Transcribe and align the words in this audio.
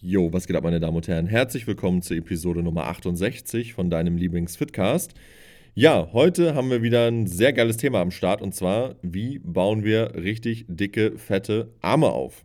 Jo, 0.00 0.32
was 0.32 0.46
geht 0.46 0.54
ab, 0.54 0.62
meine 0.62 0.78
Damen 0.78 0.96
und 0.96 1.08
Herren? 1.08 1.26
Herzlich 1.26 1.66
willkommen 1.66 2.02
zur 2.02 2.16
Episode 2.16 2.62
Nummer 2.62 2.84
68 2.84 3.74
von 3.74 3.90
deinem 3.90 4.16
Lieblings-Fitcast. 4.16 5.12
Ja, 5.74 6.12
heute 6.12 6.54
haben 6.54 6.70
wir 6.70 6.82
wieder 6.82 7.08
ein 7.08 7.26
sehr 7.26 7.52
geiles 7.52 7.78
Thema 7.78 8.00
am 8.00 8.12
Start 8.12 8.40
und 8.40 8.54
zwar, 8.54 8.94
wie 9.02 9.40
bauen 9.40 9.82
wir 9.82 10.14
richtig 10.14 10.66
dicke, 10.68 11.18
fette 11.18 11.74
Arme 11.80 12.10
auf? 12.10 12.44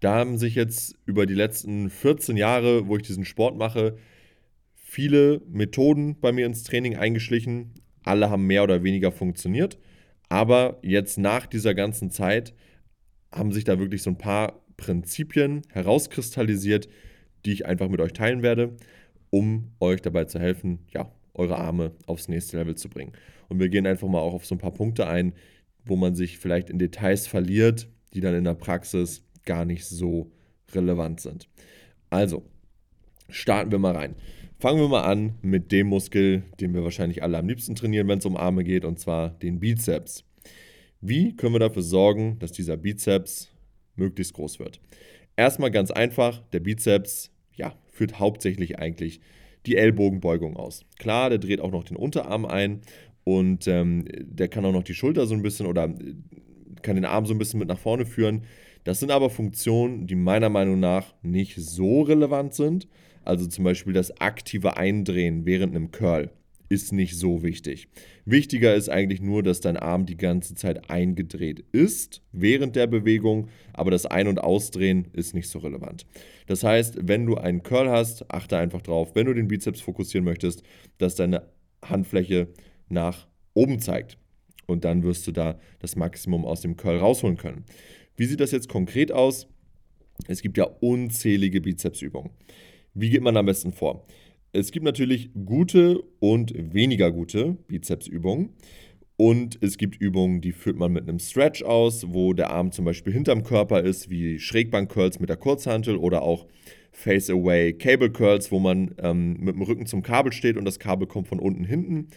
Da 0.00 0.16
haben 0.16 0.38
sich 0.38 0.56
jetzt 0.56 0.96
über 1.06 1.24
die 1.24 1.34
letzten 1.34 1.88
14 1.88 2.36
Jahre, 2.36 2.88
wo 2.88 2.96
ich 2.96 3.04
diesen 3.04 3.24
Sport 3.24 3.56
mache, 3.56 3.96
viele 4.74 5.42
Methoden 5.48 6.18
bei 6.18 6.32
mir 6.32 6.46
ins 6.46 6.64
Training 6.64 6.96
eingeschlichen. 6.96 7.74
Alle 8.02 8.28
haben 8.28 8.44
mehr 8.44 8.64
oder 8.64 8.82
weniger 8.82 9.12
funktioniert. 9.12 9.78
Aber 10.28 10.80
jetzt 10.82 11.16
nach 11.16 11.46
dieser 11.46 11.74
ganzen 11.74 12.10
Zeit 12.10 12.54
haben 13.30 13.52
sich 13.52 13.62
da 13.62 13.78
wirklich 13.78 14.02
so 14.02 14.10
ein 14.10 14.18
paar 14.18 14.65
Prinzipien 14.76 15.62
herauskristallisiert, 15.72 16.88
die 17.44 17.52
ich 17.52 17.66
einfach 17.66 17.88
mit 17.88 18.00
euch 18.00 18.12
teilen 18.12 18.42
werde, 18.42 18.76
um 19.30 19.72
euch 19.80 20.02
dabei 20.02 20.24
zu 20.24 20.38
helfen, 20.38 20.80
ja, 20.92 21.10
eure 21.34 21.58
Arme 21.58 21.92
aufs 22.06 22.28
nächste 22.28 22.56
Level 22.56 22.74
zu 22.74 22.88
bringen. 22.88 23.12
Und 23.48 23.60
wir 23.60 23.68
gehen 23.68 23.86
einfach 23.86 24.08
mal 24.08 24.20
auch 24.20 24.34
auf 24.34 24.46
so 24.46 24.54
ein 24.54 24.58
paar 24.58 24.72
Punkte 24.72 25.06
ein, 25.06 25.32
wo 25.84 25.96
man 25.96 26.14
sich 26.14 26.38
vielleicht 26.38 26.70
in 26.70 26.78
Details 26.78 27.26
verliert, 27.26 27.88
die 28.14 28.20
dann 28.20 28.34
in 28.34 28.44
der 28.44 28.54
Praxis 28.54 29.22
gar 29.44 29.64
nicht 29.64 29.84
so 29.84 30.32
relevant 30.72 31.20
sind. 31.20 31.48
Also, 32.10 32.44
starten 33.28 33.70
wir 33.70 33.78
mal 33.78 33.94
rein. 33.94 34.16
Fangen 34.58 34.80
wir 34.80 34.88
mal 34.88 35.04
an 35.04 35.34
mit 35.42 35.70
dem 35.70 35.88
Muskel, 35.88 36.42
den 36.60 36.74
wir 36.74 36.82
wahrscheinlich 36.82 37.22
alle 37.22 37.38
am 37.38 37.46
liebsten 37.46 37.74
trainieren, 37.74 38.08
wenn 38.08 38.18
es 38.18 38.26
um 38.26 38.36
Arme 38.36 38.64
geht, 38.64 38.84
und 38.84 38.98
zwar 38.98 39.30
den 39.30 39.60
Bizeps. 39.60 40.24
Wie 41.00 41.36
können 41.36 41.54
wir 41.54 41.58
dafür 41.60 41.82
sorgen, 41.82 42.38
dass 42.38 42.52
dieser 42.52 42.76
Bizeps 42.76 43.50
möglichst 43.96 44.34
groß 44.34 44.58
wird. 44.58 44.80
Erstmal 45.36 45.70
ganz 45.70 45.90
einfach, 45.90 46.42
der 46.52 46.60
Bizeps 46.60 47.30
ja, 47.54 47.74
führt 47.88 48.18
hauptsächlich 48.18 48.78
eigentlich 48.78 49.20
die 49.66 49.76
Ellbogenbeugung 49.76 50.56
aus. 50.56 50.84
Klar, 50.98 51.30
der 51.30 51.38
dreht 51.38 51.60
auch 51.60 51.72
noch 51.72 51.84
den 51.84 51.96
Unterarm 51.96 52.46
ein 52.46 52.82
und 53.24 53.66
ähm, 53.66 54.04
der 54.08 54.48
kann 54.48 54.64
auch 54.64 54.72
noch 54.72 54.84
die 54.84 54.94
Schulter 54.94 55.26
so 55.26 55.34
ein 55.34 55.42
bisschen 55.42 55.66
oder 55.66 55.84
äh, 55.84 56.14
kann 56.82 56.94
den 56.94 57.04
Arm 57.04 57.26
so 57.26 57.34
ein 57.34 57.38
bisschen 57.38 57.58
mit 57.58 57.68
nach 57.68 57.78
vorne 57.78 58.06
führen. 58.06 58.44
Das 58.84 59.00
sind 59.00 59.10
aber 59.10 59.30
Funktionen, 59.30 60.06
die 60.06 60.14
meiner 60.14 60.48
Meinung 60.48 60.78
nach 60.78 61.14
nicht 61.22 61.56
so 61.56 62.02
relevant 62.02 62.54
sind. 62.54 62.86
Also 63.24 63.46
zum 63.46 63.64
Beispiel 63.64 63.92
das 63.92 64.20
aktive 64.20 64.76
Eindrehen 64.76 65.44
während 65.44 65.74
einem 65.74 65.90
Curl 65.90 66.30
ist 66.68 66.92
nicht 66.92 67.16
so 67.16 67.42
wichtig. 67.42 67.88
Wichtiger 68.24 68.74
ist 68.74 68.88
eigentlich 68.88 69.20
nur, 69.20 69.42
dass 69.42 69.60
dein 69.60 69.76
Arm 69.76 70.06
die 70.06 70.16
ganze 70.16 70.54
Zeit 70.54 70.90
eingedreht 70.90 71.64
ist 71.72 72.22
während 72.32 72.76
der 72.76 72.86
Bewegung, 72.86 73.48
aber 73.72 73.90
das 73.90 74.06
Ein- 74.06 74.28
und 74.28 74.40
Ausdrehen 74.40 75.08
ist 75.12 75.34
nicht 75.34 75.48
so 75.48 75.58
relevant. 75.60 76.06
Das 76.46 76.64
heißt, 76.64 76.98
wenn 77.08 77.26
du 77.26 77.36
einen 77.36 77.62
Curl 77.62 77.90
hast, 77.90 78.30
achte 78.30 78.58
einfach 78.58 78.82
drauf, 78.82 79.14
wenn 79.14 79.26
du 79.26 79.34
den 79.34 79.48
Bizeps 79.48 79.80
fokussieren 79.80 80.24
möchtest, 80.24 80.62
dass 80.98 81.14
deine 81.14 81.48
Handfläche 81.82 82.48
nach 82.88 83.26
oben 83.54 83.80
zeigt. 83.80 84.18
Und 84.66 84.84
dann 84.84 85.04
wirst 85.04 85.26
du 85.26 85.32
da 85.32 85.58
das 85.78 85.94
Maximum 85.94 86.44
aus 86.44 86.60
dem 86.60 86.76
Curl 86.76 86.98
rausholen 86.98 87.36
können. 87.36 87.64
Wie 88.16 88.26
sieht 88.26 88.40
das 88.40 88.50
jetzt 88.50 88.68
konkret 88.68 89.12
aus? 89.12 89.46
Es 90.26 90.42
gibt 90.42 90.56
ja 90.56 90.64
unzählige 90.64 91.60
Bizepsübungen. 91.60 92.30
Wie 92.94 93.10
geht 93.10 93.22
man 93.22 93.36
am 93.36 93.46
besten 93.46 93.72
vor? 93.72 94.06
Es 94.56 94.72
gibt 94.72 94.86
natürlich 94.86 95.28
gute 95.44 96.00
und 96.18 96.54
weniger 96.72 97.12
gute 97.12 97.58
Bizepsübungen. 97.68 98.54
Und 99.18 99.58
es 99.60 99.76
gibt 99.76 100.00
Übungen, 100.00 100.40
die 100.40 100.52
führt 100.52 100.78
man 100.78 100.94
mit 100.94 101.02
einem 101.02 101.18
Stretch 101.18 101.62
aus, 101.62 102.06
wo 102.08 102.32
der 102.32 102.48
Arm 102.50 102.72
zum 102.72 102.86
Beispiel 102.86 103.12
hinterm 103.12 103.44
Körper 103.44 103.82
ist, 103.82 104.08
wie 104.08 104.38
Schrägbank-Curls 104.38 105.20
mit 105.20 105.28
der 105.28 105.36
Kurzhantel 105.36 105.96
oder 105.96 106.22
auch 106.22 106.46
Face-Away 106.92 107.74
Cable 107.74 108.10
Curls, 108.10 108.50
wo 108.50 108.58
man 108.58 108.94
ähm, 108.96 109.36
mit 109.40 109.56
dem 109.56 109.62
Rücken 109.62 109.84
zum 109.84 110.00
Kabel 110.00 110.32
steht 110.32 110.56
und 110.56 110.64
das 110.64 110.78
Kabel 110.78 111.06
kommt 111.06 111.28
von 111.28 111.38
unten 111.38 111.64
hinten. 111.64 112.08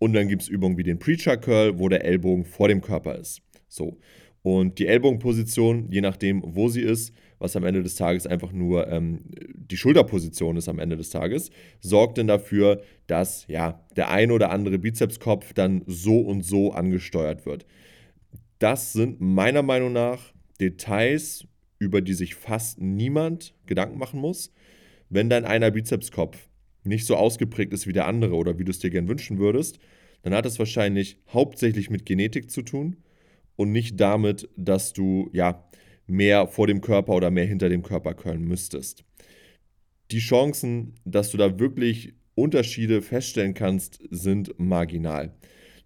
Und 0.00 0.12
dann 0.12 0.26
gibt 0.26 0.42
es 0.42 0.48
Übungen 0.48 0.78
wie 0.78 0.82
den 0.82 0.98
Preacher 0.98 1.36
Curl, 1.36 1.78
wo 1.78 1.88
der 1.88 2.04
Ellbogen 2.04 2.44
vor 2.44 2.66
dem 2.66 2.80
Körper 2.80 3.16
ist. 3.16 3.42
So. 3.68 3.96
Und 4.42 4.80
die 4.80 4.88
Ellbogenposition, 4.88 5.86
je 5.92 6.00
nachdem, 6.00 6.42
wo 6.44 6.68
sie 6.68 6.82
ist, 6.82 7.12
was 7.38 7.56
am 7.56 7.64
Ende 7.64 7.82
des 7.82 7.96
Tages 7.96 8.26
einfach 8.26 8.52
nur 8.52 8.88
ähm, 8.88 9.20
die 9.54 9.76
Schulterposition 9.76 10.56
ist 10.56 10.68
am 10.68 10.78
Ende 10.78 10.96
des 10.96 11.10
Tages, 11.10 11.50
sorgt 11.80 12.18
dann 12.18 12.26
dafür, 12.26 12.82
dass 13.06 13.46
ja 13.48 13.84
der 13.96 14.10
ein 14.10 14.30
oder 14.30 14.50
andere 14.50 14.78
Bizepskopf 14.78 15.52
dann 15.52 15.82
so 15.86 16.20
und 16.20 16.42
so 16.42 16.72
angesteuert 16.72 17.46
wird. 17.46 17.66
Das 18.58 18.92
sind 18.92 19.20
meiner 19.20 19.62
Meinung 19.62 19.92
nach 19.92 20.32
Details, 20.60 21.46
über 21.78 22.00
die 22.00 22.14
sich 22.14 22.34
fast 22.34 22.80
niemand 22.80 23.54
Gedanken 23.66 23.98
machen 23.98 24.20
muss. 24.20 24.52
Wenn 25.10 25.28
dein 25.28 25.44
einer 25.44 25.70
Bizepskopf 25.70 26.48
nicht 26.84 27.06
so 27.06 27.16
ausgeprägt 27.16 27.72
ist 27.72 27.86
wie 27.86 27.92
der 27.92 28.06
andere 28.06 28.34
oder 28.34 28.58
wie 28.58 28.64
du 28.64 28.70
es 28.70 28.78
dir 28.78 28.90
gern 28.90 29.08
wünschen 29.08 29.38
würdest, 29.38 29.78
dann 30.22 30.34
hat 30.34 30.46
es 30.46 30.58
wahrscheinlich 30.58 31.18
hauptsächlich 31.32 31.90
mit 31.90 32.06
Genetik 32.06 32.50
zu 32.50 32.62
tun 32.62 32.96
und 33.56 33.72
nicht 33.72 34.00
damit, 34.00 34.48
dass 34.56 34.92
du 34.92 35.28
ja 35.32 35.64
mehr 36.06 36.46
vor 36.46 36.66
dem 36.66 36.80
Körper 36.80 37.14
oder 37.14 37.30
mehr 37.30 37.46
hinter 37.46 37.68
dem 37.68 37.82
Körper 37.82 38.14
curlen 38.14 38.44
müsstest. 38.44 39.04
Die 40.10 40.18
Chancen, 40.18 40.94
dass 41.04 41.30
du 41.30 41.36
da 41.36 41.58
wirklich 41.58 42.14
Unterschiede 42.34 43.02
feststellen 43.02 43.54
kannst, 43.54 44.00
sind 44.10 44.58
marginal. 44.58 45.34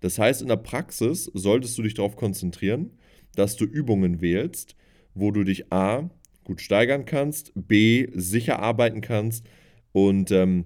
Das 0.00 0.18
heißt, 0.18 0.42
in 0.42 0.48
der 0.48 0.56
Praxis 0.56 1.30
solltest 1.32 1.76
du 1.78 1.82
dich 1.82 1.94
darauf 1.94 2.16
konzentrieren, 2.16 2.90
dass 3.34 3.56
du 3.56 3.64
Übungen 3.64 4.20
wählst, 4.20 4.76
wo 5.14 5.30
du 5.30 5.44
dich 5.44 5.72
A 5.72 6.10
gut 6.44 6.60
steigern 6.60 7.04
kannst, 7.04 7.52
B 7.54 8.08
sicher 8.14 8.58
arbeiten 8.58 9.00
kannst 9.00 9.46
und 9.92 10.30
ähm, 10.30 10.64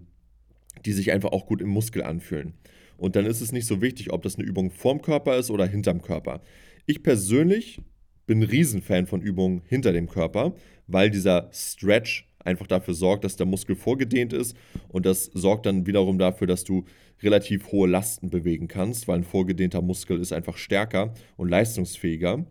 die 0.84 0.92
sich 0.92 1.12
einfach 1.12 1.32
auch 1.32 1.46
gut 1.46 1.60
im 1.60 1.68
Muskel 1.68 2.02
anfühlen. 2.02 2.54
Und 2.96 3.16
dann 3.16 3.26
ist 3.26 3.40
es 3.40 3.52
nicht 3.52 3.66
so 3.66 3.82
wichtig, 3.82 4.12
ob 4.12 4.22
das 4.22 4.36
eine 4.36 4.46
Übung 4.46 4.70
vorm 4.70 5.02
Körper 5.02 5.36
ist 5.36 5.50
oder 5.50 5.66
hinterm 5.66 6.00
Körper. 6.00 6.40
Ich 6.86 7.02
persönlich 7.02 7.80
bin 8.26 8.40
ein 8.40 8.48
Riesenfan 8.48 9.06
von 9.06 9.20
Übungen 9.20 9.62
hinter 9.66 9.92
dem 9.92 10.08
Körper, 10.08 10.54
weil 10.86 11.10
dieser 11.10 11.48
Stretch 11.52 12.28
einfach 12.40 12.66
dafür 12.66 12.94
sorgt, 12.94 13.24
dass 13.24 13.36
der 13.36 13.46
Muskel 13.46 13.76
vorgedehnt 13.76 14.32
ist 14.32 14.56
und 14.88 15.06
das 15.06 15.24
sorgt 15.34 15.66
dann 15.66 15.86
wiederum 15.86 16.18
dafür, 16.18 16.46
dass 16.46 16.64
du 16.64 16.84
relativ 17.22 17.72
hohe 17.72 17.88
Lasten 17.88 18.30
bewegen 18.30 18.68
kannst, 18.68 19.08
weil 19.08 19.18
ein 19.18 19.24
vorgedehnter 19.24 19.82
Muskel 19.82 20.20
ist 20.20 20.32
einfach 20.32 20.56
stärker 20.56 21.14
und 21.36 21.48
leistungsfähiger. 21.48 22.44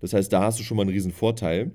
Das 0.00 0.12
heißt, 0.12 0.32
da 0.32 0.42
hast 0.42 0.58
du 0.58 0.64
schon 0.64 0.76
mal 0.76 0.82
einen 0.82 0.92
riesen 0.92 1.12
Vorteil. 1.12 1.72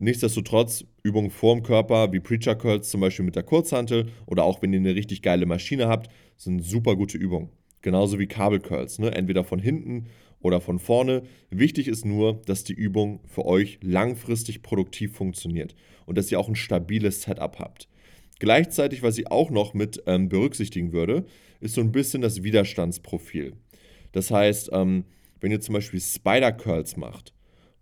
Nichtsdestotrotz, 0.00 0.84
Übungen 1.02 1.30
vorm 1.30 1.62
Körper, 1.62 2.12
wie 2.12 2.20
Preacher 2.20 2.54
Curls 2.54 2.88
zum 2.88 3.00
Beispiel 3.00 3.24
mit 3.24 3.36
der 3.36 3.42
Kurzhantel 3.42 4.06
oder 4.26 4.44
auch 4.44 4.62
wenn 4.62 4.72
ihr 4.72 4.78
eine 4.78 4.94
richtig 4.94 5.22
geile 5.22 5.46
Maschine 5.46 5.88
habt, 5.88 6.10
sind 6.36 6.64
super 6.64 6.94
gute 6.94 7.18
Übungen. 7.18 7.50
Genauso 7.82 8.18
wie 8.18 8.26
Kabel 8.26 8.60
Curls, 8.60 8.98
ne? 8.98 9.12
entweder 9.12 9.44
von 9.44 9.58
hinten 9.58 10.06
oder 10.40 10.60
von 10.60 10.78
vorne. 10.78 11.22
Wichtig 11.50 11.88
ist 11.88 12.04
nur, 12.04 12.40
dass 12.46 12.64
die 12.64 12.74
Übung 12.74 13.20
für 13.26 13.44
euch 13.44 13.78
langfristig 13.82 14.62
produktiv 14.62 15.16
funktioniert 15.16 15.74
und 16.06 16.18
dass 16.18 16.30
ihr 16.30 16.38
auch 16.38 16.48
ein 16.48 16.56
stabiles 16.56 17.22
Setup 17.22 17.58
habt. 17.58 17.88
Gleichzeitig, 18.38 19.02
was 19.02 19.18
ich 19.18 19.30
auch 19.30 19.50
noch 19.50 19.74
mit 19.74 20.02
ähm, 20.06 20.28
berücksichtigen 20.28 20.92
würde, 20.92 21.24
ist 21.60 21.74
so 21.74 21.80
ein 21.80 21.92
bisschen 21.92 22.22
das 22.22 22.42
Widerstandsprofil. 22.42 23.54
Das 24.12 24.30
heißt, 24.30 24.70
ähm, 24.72 25.04
wenn 25.40 25.50
ihr 25.50 25.60
zum 25.60 25.74
Beispiel 25.74 26.00
Spider 26.00 26.52
Curls 26.52 26.96
macht, 26.96 27.34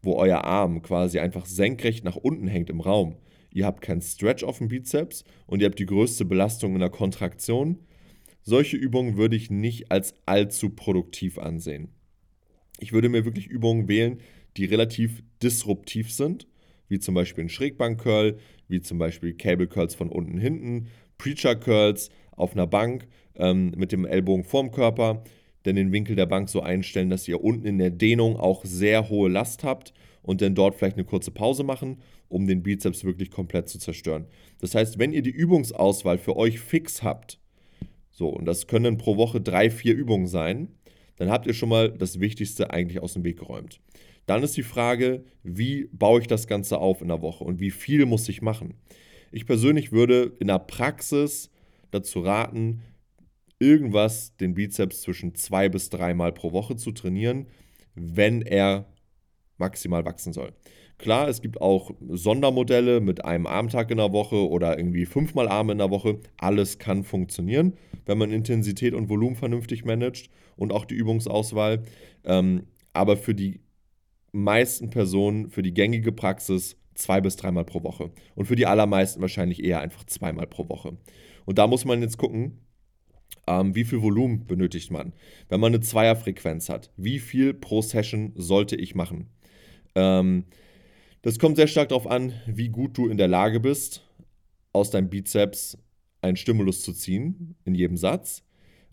wo 0.02 0.14
euer 0.14 0.44
Arm 0.44 0.82
quasi 0.82 1.18
einfach 1.18 1.46
senkrecht 1.46 2.04
nach 2.04 2.16
unten 2.16 2.48
hängt 2.48 2.70
im 2.70 2.80
Raum, 2.80 3.16
ihr 3.50 3.66
habt 3.66 3.82
keinen 3.82 4.02
Stretch 4.02 4.44
auf 4.44 4.58
dem 4.58 4.68
Bizeps 4.68 5.24
und 5.46 5.60
ihr 5.60 5.66
habt 5.66 5.78
die 5.78 5.86
größte 5.86 6.24
Belastung 6.24 6.74
in 6.74 6.80
der 6.80 6.90
Kontraktion, 6.90 7.80
solche 8.42 8.76
Übungen 8.76 9.16
würde 9.16 9.36
ich 9.36 9.50
nicht 9.50 9.90
als 9.90 10.14
allzu 10.24 10.70
produktiv 10.70 11.38
ansehen. 11.38 11.95
Ich 12.78 12.92
würde 12.92 13.08
mir 13.08 13.24
wirklich 13.24 13.46
Übungen 13.46 13.88
wählen, 13.88 14.20
die 14.56 14.64
relativ 14.64 15.22
disruptiv 15.42 16.12
sind, 16.12 16.46
wie 16.88 16.98
zum 16.98 17.14
Beispiel 17.14 17.44
ein 17.44 17.48
Schrägbank-Curl, 17.48 18.38
wie 18.68 18.80
zum 18.80 18.98
Beispiel 18.98 19.34
Cable 19.34 19.66
Curls 19.66 19.94
von 19.94 20.08
unten 20.08 20.38
hinten, 20.38 20.88
Preacher 21.18 21.56
Curls 21.56 22.10
auf 22.32 22.52
einer 22.52 22.66
Bank 22.66 23.06
ähm, 23.36 23.72
mit 23.76 23.92
dem 23.92 24.04
Ellbogen 24.04 24.44
vorm 24.44 24.70
Körper, 24.70 25.24
denn 25.64 25.76
den 25.76 25.92
Winkel 25.92 26.16
der 26.16 26.26
Bank 26.26 26.48
so 26.48 26.60
einstellen, 26.60 27.10
dass 27.10 27.26
ihr 27.26 27.42
unten 27.42 27.66
in 27.66 27.78
der 27.78 27.90
Dehnung 27.90 28.36
auch 28.36 28.64
sehr 28.64 29.08
hohe 29.08 29.28
Last 29.28 29.64
habt 29.64 29.92
und 30.22 30.42
dann 30.42 30.54
dort 30.54 30.76
vielleicht 30.76 30.96
eine 30.96 31.04
kurze 31.04 31.30
Pause 31.30 31.64
machen, 31.64 31.98
um 32.28 32.46
den 32.46 32.62
Bizeps 32.62 33.04
wirklich 33.04 33.30
komplett 33.30 33.68
zu 33.68 33.78
zerstören. 33.78 34.26
Das 34.60 34.74
heißt, 34.74 34.98
wenn 34.98 35.12
ihr 35.12 35.22
die 35.22 35.30
Übungsauswahl 35.30 36.18
für 36.18 36.36
euch 36.36 36.60
fix 36.60 37.02
habt, 37.02 37.40
so, 38.10 38.28
und 38.28 38.46
das 38.46 38.66
können 38.66 38.96
pro 38.96 39.16
Woche 39.16 39.40
drei, 39.40 39.70
vier 39.70 39.94
Übungen 39.94 40.26
sein, 40.26 40.68
dann 41.16 41.30
habt 41.30 41.46
ihr 41.46 41.54
schon 41.54 41.68
mal 41.68 41.90
das 41.90 42.20
Wichtigste 42.20 42.70
eigentlich 42.70 43.02
aus 43.02 43.14
dem 43.14 43.24
Weg 43.24 43.38
geräumt. 43.38 43.80
Dann 44.26 44.42
ist 44.42 44.56
die 44.56 44.62
Frage, 44.62 45.24
wie 45.42 45.88
baue 45.92 46.20
ich 46.20 46.26
das 46.26 46.46
Ganze 46.46 46.78
auf 46.78 47.00
in 47.00 47.08
der 47.08 47.22
Woche 47.22 47.44
und 47.44 47.60
wie 47.60 47.70
viel 47.70 48.06
muss 48.06 48.28
ich 48.28 48.42
machen? 48.42 48.74
Ich 49.30 49.46
persönlich 49.46 49.92
würde 49.92 50.32
in 50.40 50.48
der 50.48 50.58
Praxis 50.58 51.50
dazu 51.90 52.20
raten, 52.20 52.82
irgendwas 53.58 54.36
den 54.36 54.54
Bizeps 54.54 55.02
zwischen 55.02 55.34
zwei 55.34 55.68
bis 55.68 55.88
dreimal 55.88 56.32
pro 56.32 56.52
Woche 56.52 56.76
zu 56.76 56.92
trainieren, 56.92 57.46
wenn 57.94 58.42
er 58.42 58.86
maximal 59.56 60.04
wachsen 60.04 60.32
soll. 60.32 60.52
Klar, 60.98 61.28
es 61.28 61.42
gibt 61.42 61.60
auch 61.60 61.90
Sondermodelle 62.08 63.00
mit 63.00 63.24
einem 63.24 63.46
Armtag 63.46 63.90
in 63.90 63.98
der 63.98 64.12
Woche 64.12 64.48
oder 64.48 64.78
irgendwie 64.78 65.04
fünfmal 65.04 65.48
Arme 65.48 65.72
in 65.72 65.78
der 65.78 65.90
Woche. 65.90 66.20
Alles 66.38 66.78
kann 66.78 67.04
funktionieren, 67.04 67.74
wenn 68.06 68.16
man 68.16 68.30
Intensität 68.30 68.94
und 68.94 69.10
Volumen 69.10 69.36
vernünftig 69.36 69.84
managt 69.84 70.30
und 70.56 70.72
auch 70.72 70.86
die 70.86 70.94
Übungsauswahl. 70.94 71.82
Ähm, 72.24 72.64
aber 72.94 73.18
für 73.18 73.34
die 73.34 73.60
meisten 74.32 74.88
Personen, 74.88 75.50
für 75.50 75.62
die 75.62 75.74
gängige 75.74 76.12
Praxis 76.12 76.76
zwei 76.94 77.20
bis 77.20 77.36
dreimal 77.36 77.64
pro 77.64 77.82
Woche. 77.82 78.10
Und 78.34 78.46
für 78.46 78.56
die 78.56 78.66
allermeisten 78.66 79.20
wahrscheinlich 79.20 79.62
eher 79.62 79.80
einfach 79.80 80.04
zweimal 80.04 80.46
pro 80.46 80.68
Woche. 80.68 80.96
Und 81.44 81.58
da 81.58 81.66
muss 81.66 81.84
man 81.84 82.00
jetzt 82.00 82.16
gucken, 82.16 82.58
ähm, 83.46 83.74
wie 83.74 83.84
viel 83.84 84.02
Volumen 84.02 84.46
benötigt 84.46 84.90
man. 84.90 85.12
Wenn 85.48 85.60
man 85.60 85.74
eine 85.74 85.80
Zweierfrequenz 85.80 86.68
hat, 86.68 86.90
wie 86.96 87.18
viel 87.18 87.54
pro 87.54 87.82
Session 87.82 88.32
sollte 88.34 88.76
ich 88.76 88.94
machen? 88.94 89.28
Das 91.26 91.40
kommt 91.40 91.56
sehr 91.56 91.66
stark 91.66 91.88
darauf 91.88 92.06
an, 92.06 92.34
wie 92.46 92.68
gut 92.68 92.96
du 92.96 93.08
in 93.08 93.16
der 93.16 93.26
Lage 93.26 93.58
bist, 93.58 94.06
aus 94.72 94.90
deinem 94.90 95.10
Bizeps 95.10 95.76
einen 96.22 96.36
Stimulus 96.36 96.82
zu 96.82 96.92
ziehen 96.92 97.56
in 97.64 97.74
jedem 97.74 97.96
Satz. 97.96 98.44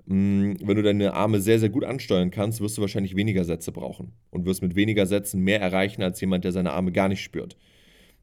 Mm, 0.08 0.54
wenn 0.64 0.76
du 0.76 0.82
deine 0.82 1.14
Arme 1.14 1.42
sehr, 1.42 1.60
sehr 1.60 1.70
gut 1.70 1.84
ansteuern 1.84 2.32
kannst, 2.32 2.60
wirst 2.60 2.76
du 2.76 2.82
wahrscheinlich 2.82 3.16
weniger 3.16 3.44
Sätze 3.44 3.72
brauchen 3.72 4.14
und 4.32 4.48
wirst 4.48 4.64
mit 4.64 4.76
weniger 4.76 5.06
Sätzen 5.06 5.42
mehr 5.42 5.62
erreichen 5.62 6.02
als 6.02 6.20
jemand, 6.22 6.44
der 6.44 6.54
seine 6.54 6.72
Arme 6.72 6.92
gar 6.92 7.08
nicht 7.08 7.22
spürt. 7.22 7.56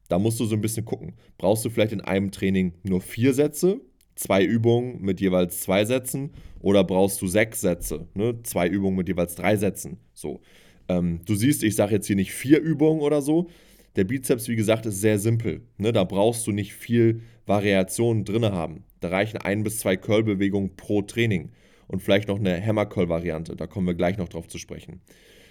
Da 0.09 0.19
musst 0.19 0.41
du 0.41 0.45
so 0.45 0.55
ein 0.55 0.61
bisschen 0.61 0.83
gucken. 0.83 1.13
Brauchst 1.37 1.63
du 1.63 1.69
vielleicht 1.69 1.93
in 1.93 2.01
einem 2.01 2.31
Training 2.31 2.73
nur 2.83 2.99
vier 2.99 3.33
Sätze, 3.33 3.79
zwei 4.15 4.43
Übungen 4.43 5.01
mit 5.01 5.21
jeweils 5.21 5.61
zwei 5.61 5.85
Sätzen 5.85 6.31
oder 6.59 6.83
brauchst 6.83 7.21
du 7.21 7.27
sechs 7.27 7.61
Sätze, 7.61 8.09
ne? 8.13 8.43
zwei 8.43 8.67
Übungen 8.67 8.97
mit 8.97 9.07
jeweils 9.07 9.35
drei 9.35 9.55
Sätzen? 9.55 9.99
So. 10.13 10.41
Ähm, 10.89 11.21
du 11.25 11.35
siehst, 11.35 11.63
ich 11.63 11.75
sage 11.75 11.93
jetzt 11.93 12.07
hier 12.07 12.17
nicht 12.17 12.33
vier 12.33 12.59
Übungen 12.59 12.99
oder 12.99 13.21
so, 13.21 13.47
der 13.95 14.05
Bizeps, 14.05 14.47
wie 14.47 14.55
gesagt, 14.55 14.85
ist 14.85 15.01
sehr 15.01 15.19
simpel. 15.19 15.61
Ne? 15.77 15.91
Da 15.91 16.03
brauchst 16.03 16.47
du 16.47 16.51
nicht 16.51 16.73
viel 16.73 17.21
Variation 17.45 18.23
drin 18.23 18.45
haben. 18.45 18.83
Da 18.99 19.09
reichen 19.09 19.37
ein 19.37 19.63
bis 19.63 19.79
zwei 19.79 19.97
Curl-Bewegungen 19.97 20.75
pro 20.75 21.01
Training 21.01 21.51
und 21.87 22.01
vielleicht 22.01 22.27
noch 22.27 22.39
eine 22.39 22.63
Hammer-Curl-Variante. 22.63 23.55
Da 23.55 23.67
kommen 23.67 23.87
wir 23.87 23.95
gleich 23.95 24.17
noch 24.17 24.29
drauf 24.29 24.47
zu 24.47 24.57
sprechen. 24.57 25.01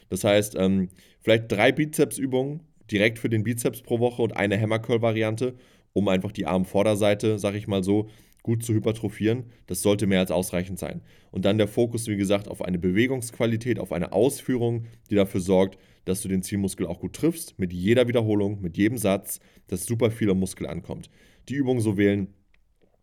Das 0.08 0.24
heißt, 0.24 0.56
ähm, 0.58 0.88
vielleicht 1.20 1.52
drei 1.52 1.72
Bizeps-Übungen 1.72 2.60
direkt 2.90 3.18
für 3.18 3.28
den 3.28 3.44
Bizeps 3.44 3.82
pro 3.82 4.00
Woche 4.00 4.22
und 4.22 4.36
eine 4.36 4.60
Hammer-Curl-Variante, 4.60 5.54
um 5.92 6.08
einfach 6.08 6.32
die 6.32 6.46
Armvorderseite, 6.46 7.38
sag 7.38 7.54
ich 7.54 7.68
mal 7.68 7.84
so, 7.84 8.08
gut 8.42 8.64
zu 8.64 8.72
hypertrophieren. 8.74 9.44
Das 9.66 9.82
sollte 9.82 10.06
mehr 10.06 10.20
als 10.20 10.30
ausreichend 10.30 10.78
sein. 10.78 11.02
Und 11.30 11.44
dann 11.44 11.58
der 11.58 11.68
Fokus, 11.68 12.06
wie 12.08 12.16
gesagt, 12.16 12.48
auf 12.48 12.62
eine 12.62 12.78
Bewegungsqualität, 12.78 13.78
auf 13.78 13.92
eine 13.92 14.12
Ausführung, 14.12 14.86
die 15.10 15.14
dafür 15.14 15.40
sorgt, 15.40 15.78
dass 16.04 16.22
du 16.22 16.28
den 16.28 16.42
Zielmuskel 16.42 16.86
auch 16.86 17.00
gut 17.00 17.14
triffst, 17.14 17.58
mit 17.58 17.72
jeder 17.72 18.08
Wiederholung, 18.08 18.60
mit 18.60 18.76
jedem 18.76 18.98
Satz, 18.98 19.40
dass 19.66 19.84
super 19.84 20.10
viel 20.10 20.30
am 20.30 20.38
Muskel 20.38 20.66
ankommt. 20.66 21.10
Die 21.48 21.54
Übung 21.54 21.80
so 21.80 21.96
wählen, 21.96 22.28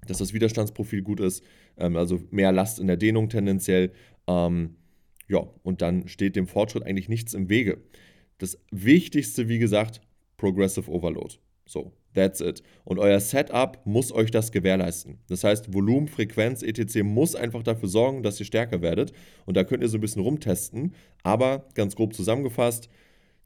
dass 0.07 0.18
das 0.18 0.34
Widerstandsprofil 0.34 1.01
gut 1.01 1.19
ist, 1.19 1.44
ähm, 1.78 1.95
also 1.95 2.22
mehr 2.31 2.51
Last 2.51 2.80
in 2.80 2.88
der 2.88 2.98
Dehnung 2.98 3.30
tendenziell. 3.30 3.92
Ähm, 4.28 4.75
ja, 5.28 5.39
und 5.63 5.81
dann 5.81 6.07
steht 6.07 6.36
dem 6.36 6.48
Fortschritt 6.48 6.84
eigentlich 6.84 7.10
nichts 7.10 7.34
im 7.34 7.50
Wege. 7.50 7.84
Das 8.38 8.60
Wichtigste, 8.72 9.50
wie 9.50 9.60
gesagt, 9.60 10.01
Progressive 10.38 10.89
Overload. 10.89 11.36
So, 11.67 11.91
that's 12.15 12.41
it. 12.41 12.63
Und 12.85 12.97
euer 12.97 13.19
Setup 13.19 13.79
muss 13.85 14.11
euch 14.11 14.31
das 14.31 14.51
gewährleisten. 14.51 15.19
Das 15.27 15.43
heißt, 15.43 15.73
Volumen, 15.73 16.07
Frequenz, 16.07 16.63
etc. 16.63 17.03
muss 17.03 17.35
einfach 17.35 17.61
dafür 17.61 17.89
sorgen, 17.89 18.23
dass 18.23 18.39
ihr 18.39 18.45
stärker 18.45 18.81
werdet. 18.81 19.11
Und 19.45 19.57
da 19.57 19.63
könnt 19.63 19.83
ihr 19.83 19.89
so 19.89 19.97
ein 19.97 20.01
bisschen 20.01 20.21
rumtesten. 20.21 20.95
Aber 21.23 21.67
ganz 21.75 21.95
grob 21.95 22.13
zusammengefasst, 22.13 22.89